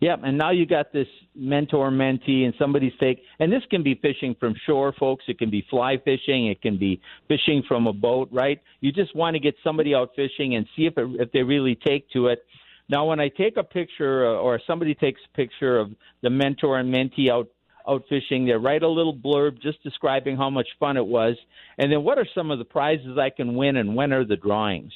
[0.01, 3.95] Yep, and now you got this mentor mentee and somebody's take, and this can be
[3.95, 5.25] fishing from shore, folks.
[5.27, 6.49] It can be fly fishing.
[6.49, 8.61] It can be fishing from a boat, right?
[8.81, 11.75] You just want to get somebody out fishing and see if it, if they really
[11.75, 12.45] take to it.
[12.91, 15.91] Now, when I take a picture uh, or somebody takes a picture of
[16.23, 17.49] the mentor and mentee out
[17.89, 21.37] out fishing, they write a little blurb just describing how much fun it was,
[21.79, 24.37] and then what are some of the prizes I can win, and when are the
[24.37, 24.93] drawings?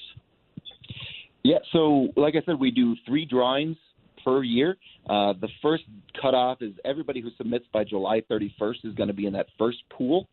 [1.45, 3.77] Yeah, so like I said, we do three drawings
[4.25, 4.77] per year.
[5.09, 5.85] Uh, the first
[6.21, 9.79] cutoff is everybody who submits by July 31st is going to be in that first
[9.91, 10.29] pool.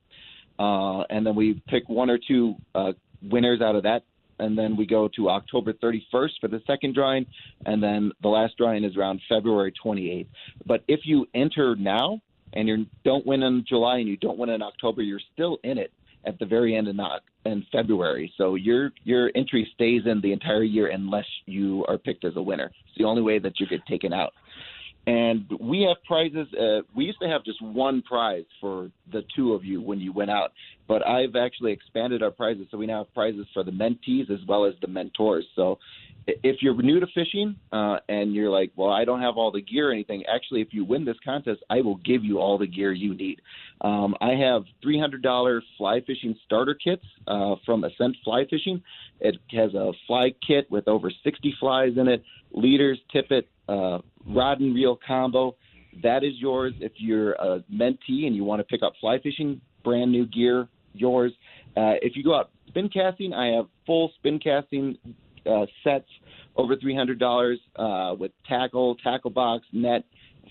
[0.60, 4.04] Uh, and then we pick one or two uh, winners out of that.
[4.40, 7.26] And then we go to October 31st for the second drawing.
[7.66, 10.28] And then the last drawing is around February 28th.
[10.66, 12.22] But if you enter now
[12.54, 15.78] and you don't win in July and you don't win in October, you're still in
[15.78, 15.92] it
[16.26, 18.32] at the very end of not in February.
[18.38, 22.42] So your your entry stays in the entire year unless you are picked as a
[22.42, 22.66] winner.
[22.66, 24.34] It's the only way that you get taken out.
[25.08, 26.48] And we have prizes.
[26.54, 30.12] Uh, we used to have just one prize for the two of you when you
[30.12, 30.52] went out,
[30.86, 32.68] but I've actually expanded our prizes.
[32.70, 35.46] So we now have prizes for the mentees as well as the mentors.
[35.56, 35.80] So
[36.28, 39.62] if you're new to fishing uh, and you're like, well, I don't have all the
[39.62, 42.68] gear or anything, actually, if you win this contest, I will give you all the
[42.68, 43.40] gear you need.
[43.80, 48.84] Um, I have $300 fly fishing starter kits uh, from Ascent Fly Fishing.
[49.22, 54.60] It has a fly kit with over 60 flies in it, leaders, tippet, uh, rod
[54.60, 55.56] and reel combo.
[56.04, 56.74] That is yours.
[56.80, 60.68] If you're a mentee and you want to pick up fly fishing, brand new gear,
[60.94, 61.32] yours.
[61.76, 64.98] Uh, if you go out spin casting, I have full spin casting
[65.50, 66.08] uh, sets
[66.56, 70.04] over three hundred dollars uh, with tackle, tackle box, net,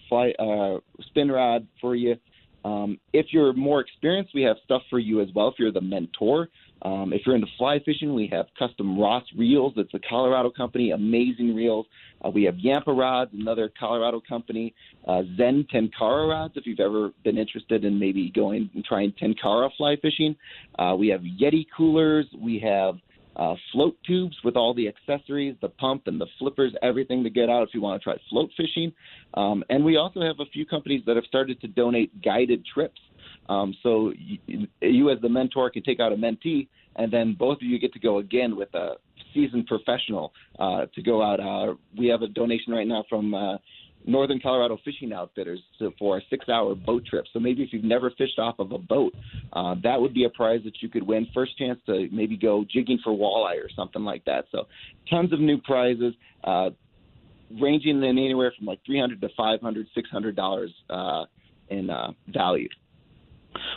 [0.09, 2.16] fly, uh, spin rod for you.
[2.64, 5.48] Um, if you're more experienced, we have stuff for you as well.
[5.48, 6.48] If you're the mentor,
[6.82, 9.72] Um, if you're into fly fishing, we have custom Ross reels.
[9.76, 11.86] That's a Colorado company, amazing reels.
[12.24, 14.74] Uh, we have Yampa rods, another Colorado company.
[15.06, 19.70] Uh, Zen Tenkara rods, if you've ever been interested in maybe going and trying Tenkara
[19.76, 20.36] fly fishing.
[20.78, 22.26] Uh, we have Yeti coolers.
[22.38, 22.96] We have
[23.36, 27.50] uh, float tubes with all the accessories, the pump and the flippers, everything to get
[27.50, 28.92] out if you want to try float fishing.
[29.34, 33.00] Um, and we also have a few companies that have started to donate guided trips.
[33.48, 37.59] Um, so you, you, as the mentor, can take out a mentee, and then both
[37.59, 38.94] of you get to go again with a
[39.35, 41.40] seasoned professional uh, to go out.
[41.40, 43.56] Uh, we have a donation right now from uh,
[44.06, 47.26] Northern Colorado Fishing Outfitters to, for a six-hour boat trip.
[47.32, 49.14] So maybe if you've never fished off of a boat,
[49.52, 51.26] uh, that would be a prize that you could win.
[51.35, 54.46] First chance to maybe go jigging for walleye or something like that.
[54.52, 54.66] So
[55.11, 56.14] tons of new prizes.
[56.44, 56.70] Uh,
[57.61, 61.24] ranging in anywhere from like 300 to 500 600 dollars uh,
[61.68, 62.68] in uh, value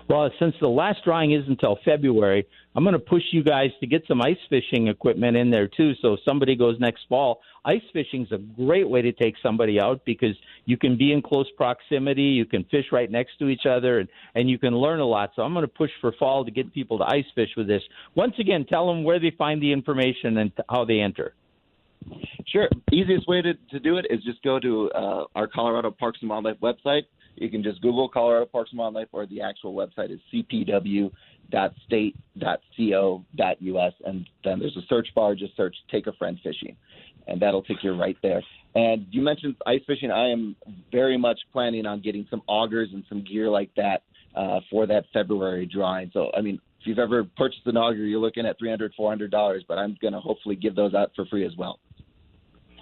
[0.07, 3.87] well, since the last drawing is until February, I'm going to push you guys to
[3.87, 5.93] get some ice fishing equipment in there too.
[6.01, 9.79] So if somebody goes next fall, ice fishing is a great way to take somebody
[9.79, 13.65] out because you can be in close proximity, you can fish right next to each
[13.69, 15.31] other, and and you can learn a lot.
[15.35, 17.81] So I'm going to push for fall to get people to ice fish with this.
[18.15, 21.33] Once again, tell them where they find the information and how they enter.
[22.47, 22.69] Sure.
[22.91, 26.29] Easiest way to, to do it is just go to uh, our Colorado Parks and
[26.29, 27.03] Wildlife website
[27.39, 31.13] you can just Google Colorado Parks and Wildlife, or the actual website is cpw.state.co.us,
[34.05, 35.35] and then there's a search bar.
[35.35, 36.75] Just search "Take a Friend Fishing,"
[37.27, 38.43] and that'll take you right there.
[38.75, 40.11] And you mentioned ice fishing.
[40.11, 40.55] I am
[40.91, 44.03] very much planning on getting some augers and some gear like that
[44.35, 46.11] uh, for that February drawing.
[46.13, 49.09] So, I mean, if you've ever purchased an auger, you're looking at three hundred, four
[49.09, 49.63] hundred dollars.
[49.67, 51.79] But I'm going to hopefully give those out for free as well.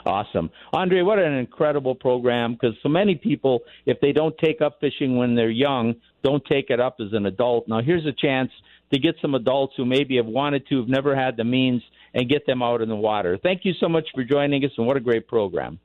[0.08, 0.50] Awesome.
[0.72, 5.18] Andre, what an incredible program because so many people, if they don't take up fishing
[5.18, 7.68] when they're young, don't take it up as an adult.
[7.68, 8.50] Now, here's a chance
[8.94, 11.82] to get some adults who maybe have wanted to, have never had the means,
[12.14, 13.38] and get them out in the water.
[13.42, 15.78] Thank you so much for joining us, and what a great program.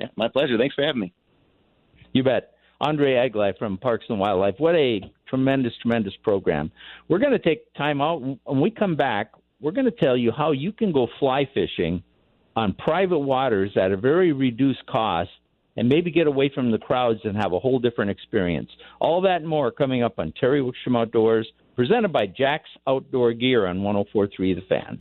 [0.00, 0.56] Yeah, my pleasure.
[0.56, 1.12] Thanks for having me.
[2.12, 2.50] You bet.
[2.80, 4.54] Andre Aglai from Parks and Wildlife.
[4.58, 6.70] What a tremendous, tremendous program.
[7.08, 8.20] We're going to take time out.
[8.20, 12.04] When we come back, we're going to tell you how you can go fly fishing
[12.56, 15.30] on private waters at a very reduced cost
[15.76, 18.70] and maybe get away from the crowds and have a whole different experience.
[19.00, 23.66] All that and more coming up on Terry Wickstrom Outdoors, presented by Jack's Outdoor Gear
[23.66, 24.98] on 1043 The Fan.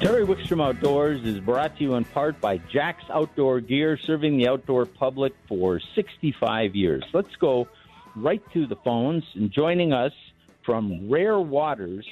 [0.00, 4.48] Terry Wickstrom Outdoors is brought to you in part by Jack's Outdoor Gear, serving the
[4.48, 7.02] outdoor public for 65 years.
[7.12, 7.66] Let's go
[8.14, 9.24] right to the phones.
[9.34, 10.12] And joining us
[10.68, 12.04] from Rare Waters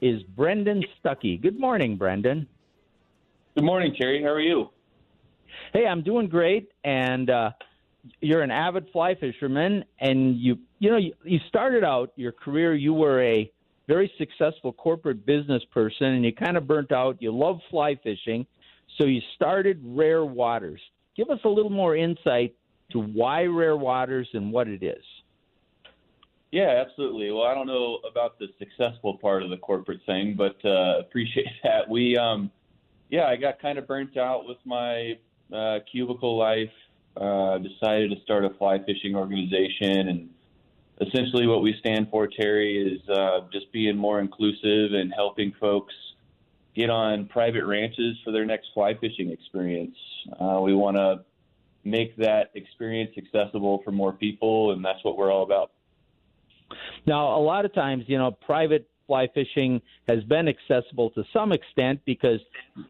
[0.00, 1.40] is Brendan Stuckey.
[1.40, 2.48] Good morning, Brendan.
[3.54, 4.20] Good morning, Terry.
[4.20, 4.70] How are you?
[5.72, 7.50] Hey, I'm doing great, and uh,
[8.20, 12.74] you're an avid fly fisherman, and you you know you, you started out your career.
[12.74, 13.48] You were a
[13.86, 17.22] very successful corporate business person, and you kind of burnt out.
[17.22, 18.44] You love fly fishing,
[18.96, 20.80] so you started Rare Waters.
[21.16, 22.56] Give us a little more insight
[22.90, 25.04] to why Rare Waters and what it is.
[26.50, 27.30] Yeah, absolutely.
[27.30, 31.46] Well, I don't know about the successful part of the corporate thing, but uh, appreciate
[31.62, 31.88] that.
[31.88, 32.50] We, um,
[33.10, 35.18] yeah, I got kind of burnt out with my
[35.52, 36.70] uh, cubicle life.
[37.16, 40.30] Uh, decided to start a fly fishing organization, and
[41.00, 45.92] essentially what we stand for, Terry, is uh, just being more inclusive and helping folks
[46.76, 49.96] get on private ranches for their next fly fishing experience.
[50.40, 51.24] Uh, we want to
[51.82, 55.72] make that experience accessible for more people, and that's what we're all about.
[57.06, 61.50] Now, a lot of times, you know, private fly fishing has been accessible to some
[61.50, 62.40] extent because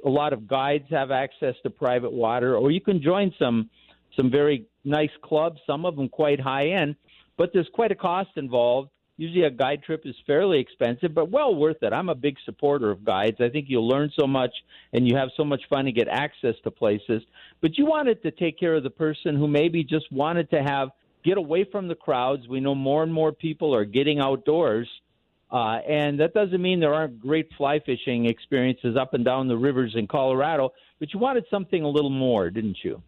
[0.05, 3.71] a lot of guides have access to private water, or you can join some
[4.17, 6.97] some very nice clubs, some of them quite high end,
[7.37, 8.91] but there's quite a cost involved.
[9.17, 11.93] Usually, a guide trip is fairly expensive, but well worth it.
[11.93, 13.37] I'm a big supporter of guides.
[13.41, 14.53] I think you'll learn so much
[14.93, 17.23] and you have so much fun to get access to places.
[17.61, 20.91] But you wanted to take care of the person who maybe just wanted to have
[21.25, 22.49] get away from the crowds.
[22.49, 24.89] We know more and more people are getting outdoors.
[25.51, 29.57] Uh, and that doesn't mean there aren't great fly fishing experiences up and down the
[29.57, 33.03] rivers in Colorado, but you wanted something a little more, didn't you?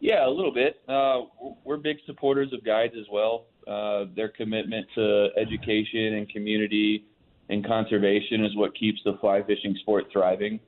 [0.00, 0.80] Yeah, a little bit.
[0.86, 1.22] Uh,
[1.64, 3.46] we're big supporters of guides as well.
[3.66, 7.04] Uh, their commitment to education and community
[7.48, 10.60] and conservation is what keeps the fly fishing sport thriving.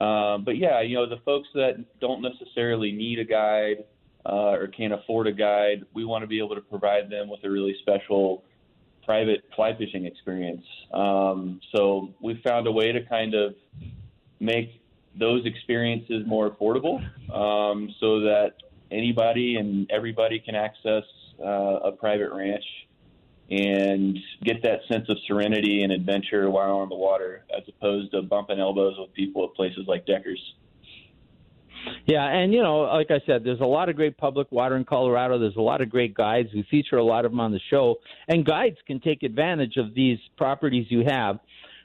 [0.00, 3.84] Um, but yeah, you know, the folks that don't necessarily need a guide
[4.26, 7.40] uh, or can't afford a guide, we want to be able to provide them with
[7.44, 8.44] a really special
[9.04, 10.64] private fly fishing experience.
[10.92, 13.54] Um, so we found a way to kind of
[14.40, 14.82] make
[15.18, 16.98] those experiences more affordable
[17.34, 18.54] um, so that
[18.90, 21.04] anybody and everybody can access
[21.42, 22.64] uh, a private ranch
[23.50, 28.20] and get that sense of serenity and adventure while on the water, as opposed to
[28.22, 30.40] bumping elbows with people at places like Deckers.
[32.06, 34.84] Yeah, and you know, like I said, there's a lot of great public water in
[34.84, 35.38] Colorado.
[35.38, 36.48] There's a lot of great guides.
[36.54, 37.96] We feature a lot of them on the show,
[38.28, 41.38] and guides can take advantage of these properties you have.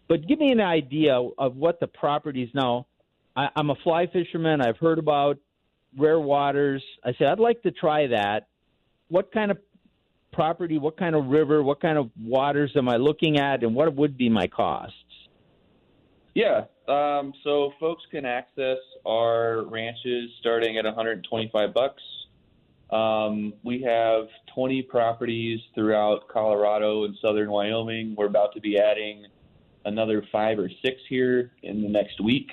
[0.07, 2.87] But give me an idea of what the properties now.
[3.35, 4.61] I, I'm a fly fisherman.
[4.61, 5.39] I've heard about
[5.97, 6.83] rare waters.
[7.03, 8.47] I said I'd like to try that.
[9.09, 9.57] What kind of
[10.31, 10.77] property?
[10.77, 11.61] What kind of river?
[11.63, 14.95] What kind of waters am I looking at, and what would be my costs?
[16.35, 22.01] Yeah, um, so folks can access our ranches starting at 125 bucks.
[22.89, 28.15] Um, we have 20 properties throughout Colorado and southern Wyoming.
[28.17, 29.27] We're about to be adding
[29.85, 32.51] another five or six here in the next week.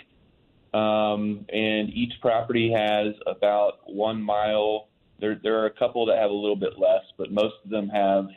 [0.74, 4.88] Um, and each property has about one mile.
[5.20, 7.88] There, there are a couple that have a little bit less, but most of them
[7.88, 8.28] have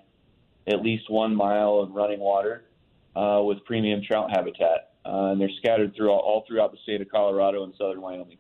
[0.68, 2.64] at least one mile of running water
[3.16, 7.02] uh, with premium trout habitat uh, and they're scattered through all, all throughout the state
[7.02, 8.38] of Colorado and southern Wyoming.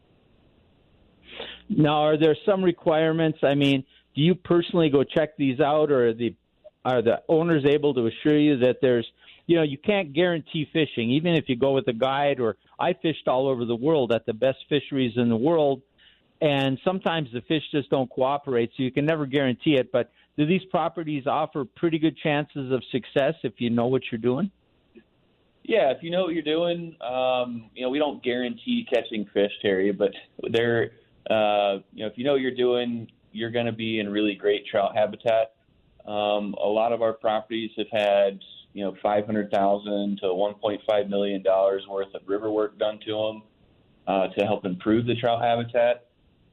[1.69, 3.39] Now, are there some requirements?
[3.43, 3.83] I mean,
[4.15, 6.35] do you personally go check these out, or are the
[6.85, 9.07] are the owners able to assure you that there's,
[9.47, 12.39] you know, you can't guarantee fishing, even if you go with a guide.
[12.39, 15.81] Or I fished all over the world at the best fisheries in the world,
[16.41, 19.91] and sometimes the fish just don't cooperate, so you can never guarantee it.
[19.91, 24.19] But do these properties offer pretty good chances of success if you know what you're
[24.19, 24.51] doing?
[25.63, 29.51] Yeah, if you know what you're doing, um, you know we don't guarantee catching fish,
[29.61, 30.11] Terry, but
[30.51, 30.91] they're
[31.29, 34.35] uh, you know if you know what you're doing, you're going to be in really
[34.35, 35.55] great trout habitat.
[36.05, 38.39] Um, a lot of our properties have had
[38.73, 43.43] you know 500,000 to 1.5 million dollars worth of river work done to them
[44.07, 46.07] uh, to help improve the trout habitat.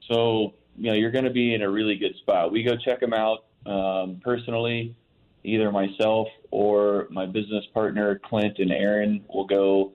[0.08, 2.52] So you know you're going to be in a really good spot.
[2.52, 4.94] We go check them out um, personally
[5.44, 9.92] either myself or my business partner, Clint and Aaron, will go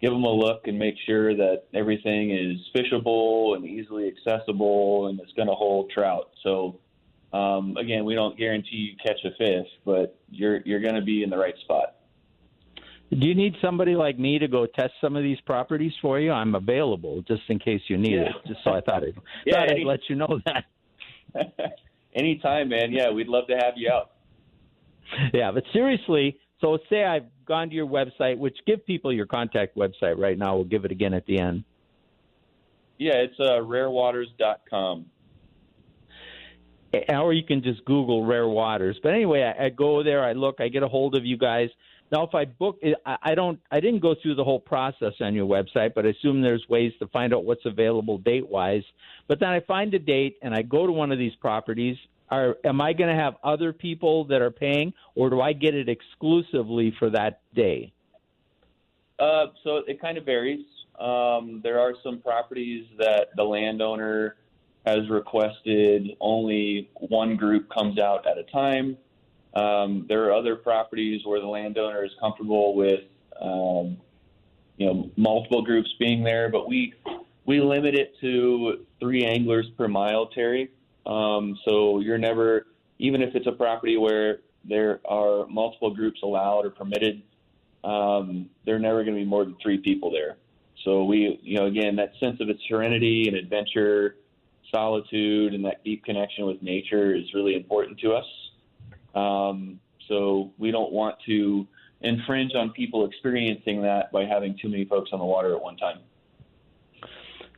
[0.00, 5.18] give them a look and make sure that everything is fishable and easily accessible and
[5.20, 6.30] it's going to hold trout.
[6.42, 6.78] So,
[7.32, 11.22] um, again, we don't guarantee you catch a fish, but you're you're going to be
[11.22, 11.96] in the right spot.
[13.10, 16.32] Do you need somebody like me to go test some of these properties for you?
[16.32, 18.22] I'm available just in case you need yeah.
[18.22, 18.32] it.
[18.46, 19.14] Just so I thought I'd,
[19.46, 20.64] yeah, thought any, I'd let you know that.
[22.14, 22.92] Anytime, man.
[22.92, 24.12] Yeah, we'd love to have you out.
[25.32, 29.76] Yeah, but seriously, so say I've gone to your website, which give people your contact
[29.76, 30.56] website right now.
[30.56, 31.64] We'll give it again at the end.
[32.98, 35.06] Yeah, it's uh, rarewaters.com.
[37.08, 38.98] Or you can just Google Rare Waters.
[39.02, 41.68] But anyway, I, I go there, I look, I get a hold of you guys.
[42.12, 45.34] Now, if I book, I, I don't, I didn't go through the whole process on
[45.34, 48.84] your website, but I assume there's ways to find out what's available date wise.
[49.26, 51.96] But then I find a date and I go to one of these properties
[52.30, 55.74] are am I going to have other people that are paying, or do I get
[55.74, 57.92] it exclusively for that day?
[59.18, 60.64] Uh, so it kind of varies.
[60.98, 64.36] Um, there are some properties that the landowner
[64.86, 68.96] has requested only one group comes out at a time.
[69.54, 73.00] Um, there are other properties where the landowner is comfortable with,
[73.40, 73.96] um,
[74.76, 76.92] you know, multiple groups being there, but we
[77.46, 80.70] we limit it to three anglers per mile, Terry.
[81.06, 82.66] Um, so you're never,
[82.98, 87.22] even if it's a property where there are multiple groups allowed or permitted,
[87.82, 90.36] um, there are never going to be more than three people there.
[90.84, 94.16] So we, you know, again, that sense of its serenity and adventure,
[94.70, 98.24] solitude, and that deep connection with nature is really important to us.
[99.14, 101.66] Um, so we don't want to
[102.00, 105.76] infringe on people experiencing that by having too many folks on the water at one
[105.76, 106.00] time.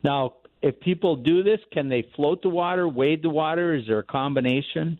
[0.03, 3.75] Now, if people do this, can they float the water, wade the water?
[3.75, 4.99] Is there a combination?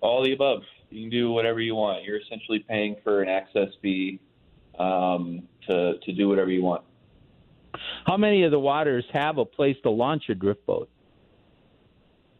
[0.00, 0.62] All the above.
[0.90, 2.04] You can do whatever you want.
[2.04, 4.20] You're essentially paying for an access fee
[4.78, 6.82] um, to to do whatever you want.
[8.06, 10.88] How many of the waters have a place to launch a drift boat?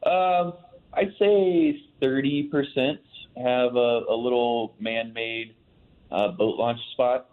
[0.04, 0.52] Um,
[0.92, 3.00] I'd say thirty percent
[3.36, 5.56] have a, a little man-made
[6.12, 7.30] uh, boat launch spot.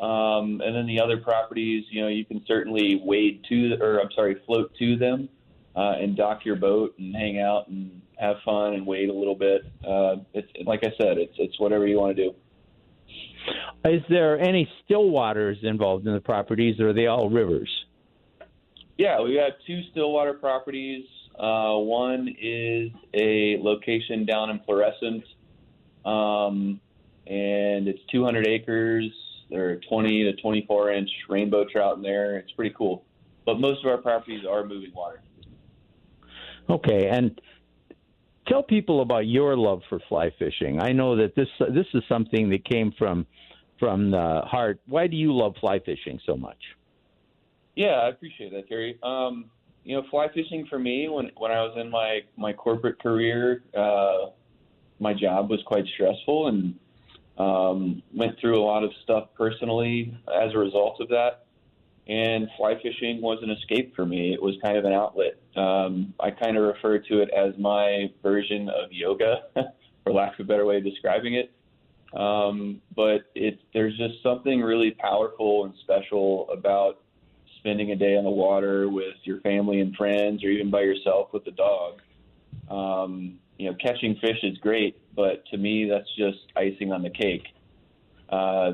[0.00, 4.10] Um, and then the other properties, you know, you can certainly wade to, or I'm
[4.14, 5.28] sorry, float to them
[5.74, 9.34] uh, and dock your boat and hang out and have fun and wade a little
[9.34, 9.62] bit.
[9.86, 12.34] Uh, it's like I said, it's it's whatever you want to do.
[13.84, 17.70] Is there any still waters involved in the properties, or are they all rivers?
[18.98, 21.06] Yeah, we have two stillwater properties.
[21.38, 25.24] Uh, one is a location down in Florissant,
[26.04, 26.80] um,
[27.28, 29.12] and it's 200 acres
[29.50, 32.36] there are 20 to 24 inch rainbow trout in there.
[32.36, 33.04] It's pretty cool.
[33.46, 35.22] But most of our properties are moving water.
[36.68, 37.40] Okay, and
[38.46, 40.80] tell people about your love for fly fishing.
[40.80, 43.26] I know that this this is something that came from
[43.78, 44.80] from the heart.
[44.86, 46.58] Why do you love fly fishing so much?
[47.74, 48.98] Yeah, I appreciate that, Terry.
[49.02, 49.46] Um,
[49.84, 53.62] you know, fly fishing for me when when I was in my my corporate career,
[53.74, 54.26] uh,
[54.98, 56.74] my job was quite stressful and
[57.38, 61.46] um, went through a lot of stuff personally as a result of that.
[62.08, 64.32] And fly fishing was an escape for me.
[64.32, 65.38] It was kind of an outlet.
[65.56, 69.42] Um, I kind of refer to it as my version of yoga,
[70.04, 71.52] for lack of a better way of describing it.
[72.18, 77.02] Um, but it, there's just something really powerful and special about
[77.58, 81.32] spending a day on the water with your family and friends, or even by yourself
[81.32, 82.00] with the dog.
[82.70, 87.10] Um, you know, catching fish is great, but to me, that's just icing on the
[87.10, 87.42] cake.
[88.28, 88.70] Uh,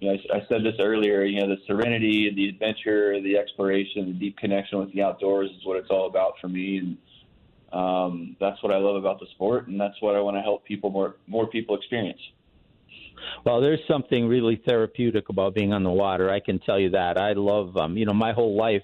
[0.00, 1.22] you know, I, I said this earlier.
[1.22, 5.64] You know, the serenity, the adventure, the exploration, the deep connection with the outdoors is
[5.64, 6.98] what it's all about for me, and
[7.72, 10.64] um, that's what I love about the sport, and that's what I want to help
[10.64, 12.20] people more more people experience.
[13.44, 16.30] Well, there's something really therapeutic about being on the water.
[16.30, 17.16] I can tell you that.
[17.16, 18.82] I love, um, you know, my whole life.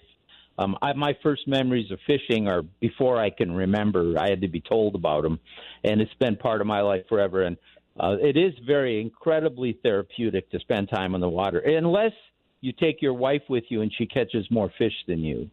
[0.59, 4.14] Um, I, my first memories of fishing are before I can remember.
[4.18, 5.40] I had to be told about them,
[5.84, 7.42] and it's been part of my life forever.
[7.42, 7.57] And
[7.98, 12.12] uh, it is very incredibly therapeutic to spend time on the water, unless
[12.61, 15.50] you take your wife with you and she catches more fish than you.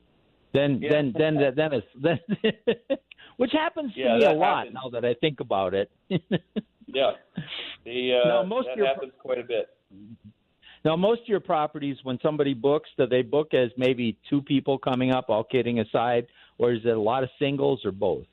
[0.53, 0.89] Then, yeah.
[0.91, 2.19] then, then, then, then, it's, then
[3.37, 4.39] which happens to yeah, me a happens.
[4.39, 5.89] lot now that I think about it.
[6.91, 7.11] Yeah,
[7.85, 9.69] the, uh, Now, most that of your- happens quite a bit.
[10.85, 14.77] Now, most of your properties, when somebody books, do they book as maybe two people
[14.77, 16.27] coming up, all kidding aside,
[16.57, 18.25] or is it a lot of singles or both?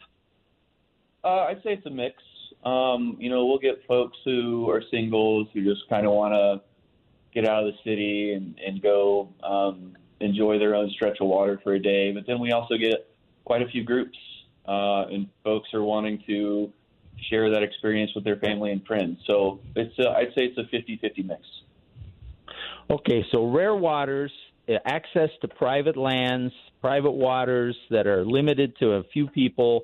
[1.24, 2.22] Uh, I'd say it's a mix.
[2.64, 6.62] Um, you know, we'll get folks who are singles who just kind of want to
[7.34, 11.60] get out of the city and, and go um, enjoy their own stretch of water
[11.62, 12.12] for a day.
[12.12, 13.08] But then we also get
[13.44, 14.18] quite a few groups,
[14.66, 16.72] uh, and folks are wanting to
[17.28, 19.18] share that experience with their family and friends.
[19.26, 21.40] So it's a, I'd say it's a 50-50 mix.
[22.88, 24.30] Okay, so rare waters,
[24.68, 29.82] uh, access to private lands, private waters that are limited to a few people,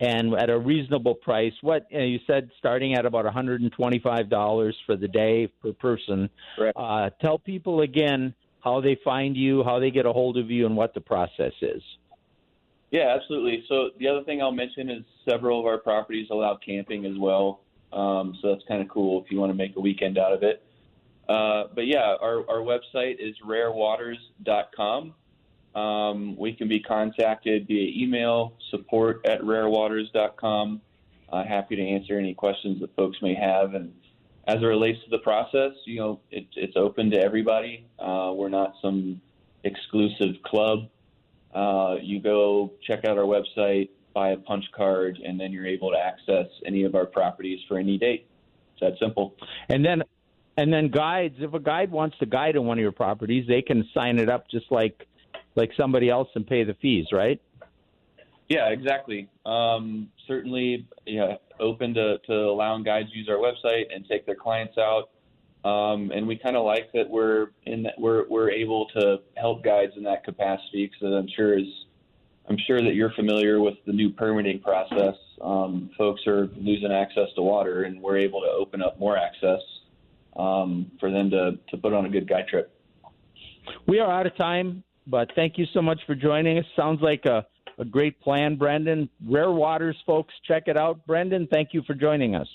[0.00, 1.52] and at a reasonable price.
[1.60, 6.30] What you, know, you said, starting at about $125 for the day per person.
[6.56, 6.76] Correct.
[6.78, 8.34] Uh, tell people again
[8.64, 11.52] how they find you, how they get a hold of you, and what the process
[11.60, 11.82] is.
[12.90, 13.64] Yeah, absolutely.
[13.68, 17.60] So the other thing I'll mention is several of our properties allow camping as well.
[17.92, 20.42] Um, so that's kind of cool if you want to make a weekend out of
[20.42, 20.62] it.
[21.30, 25.14] Uh, but yeah, our, our website is rarewaters.com.
[25.76, 30.80] Um, we can be contacted via email, support at rarewaters.com.
[31.32, 33.74] Uh, happy to answer any questions that folks may have.
[33.74, 33.92] And
[34.48, 37.86] as it relates to the process, you know, it, it's open to everybody.
[38.00, 39.20] Uh, we're not some
[39.62, 40.88] exclusive club.
[41.54, 45.92] Uh, you go check out our website, buy a punch card, and then you're able
[45.92, 48.26] to access any of our properties for any date.
[48.72, 49.36] It's that simple.
[49.68, 50.02] And then,
[50.60, 51.36] and then guides.
[51.38, 54.28] If a guide wants to guide in one of your properties, they can sign it
[54.28, 55.06] up just like
[55.56, 57.40] like somebody else and pay the fees, right?
[58.48, 59.28] Yeah, exactly.
[59.46, 64.76] Um, certainly, yeah, open to, to allowing guides use our website and take their clients
[64.76, 65.10] out.
[65.64, 69.64] Um, and we kind of like that we're in that we're we're able to help
[69.64, 71.66] guides in that capacity because I'm sure is
[72.50, 75.16] I'm sure that you're familiar with the new permitting process.
[75.40, 79.60] Um, folks are losing access to water, and we're able to open up more access
[80.36, 82.72] um, for them to to put on a good guy trip.
[83.86, 86.64] We are out of time, but thank you so much for joining us.
[86.76, 87.46] Sounds like a,
[87.78, 89.08] a great plan, Brendan.
[89.26, 91.06] Rare Waters, folks, check it out.
[91.06, 92.48] Brendan, thank you for joining us.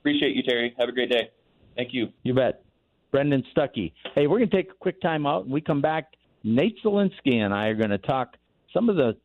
[0.00, 0.74] Appreciate you, Terry.
[0.78, 1.30] Have a great day.
[1.76, 2.08] Thank you.
[2.22, 2.62] You bet.
[3.10, 3.92] Brendan Stuckey.
[4.14, 5.44] Hey, we're going to take a quick time out.
[5.44, 6.12] When we come back,
[6.44, 8.36] Nate Zelinsky and I are going to talk
[8.72, 9.16] some of the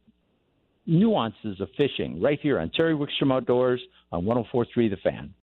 [0.85, 3.81] nuances of fishing right here on Terry Wickstrom Outdoors
[4.11, 5.33] on 1043 The Fan.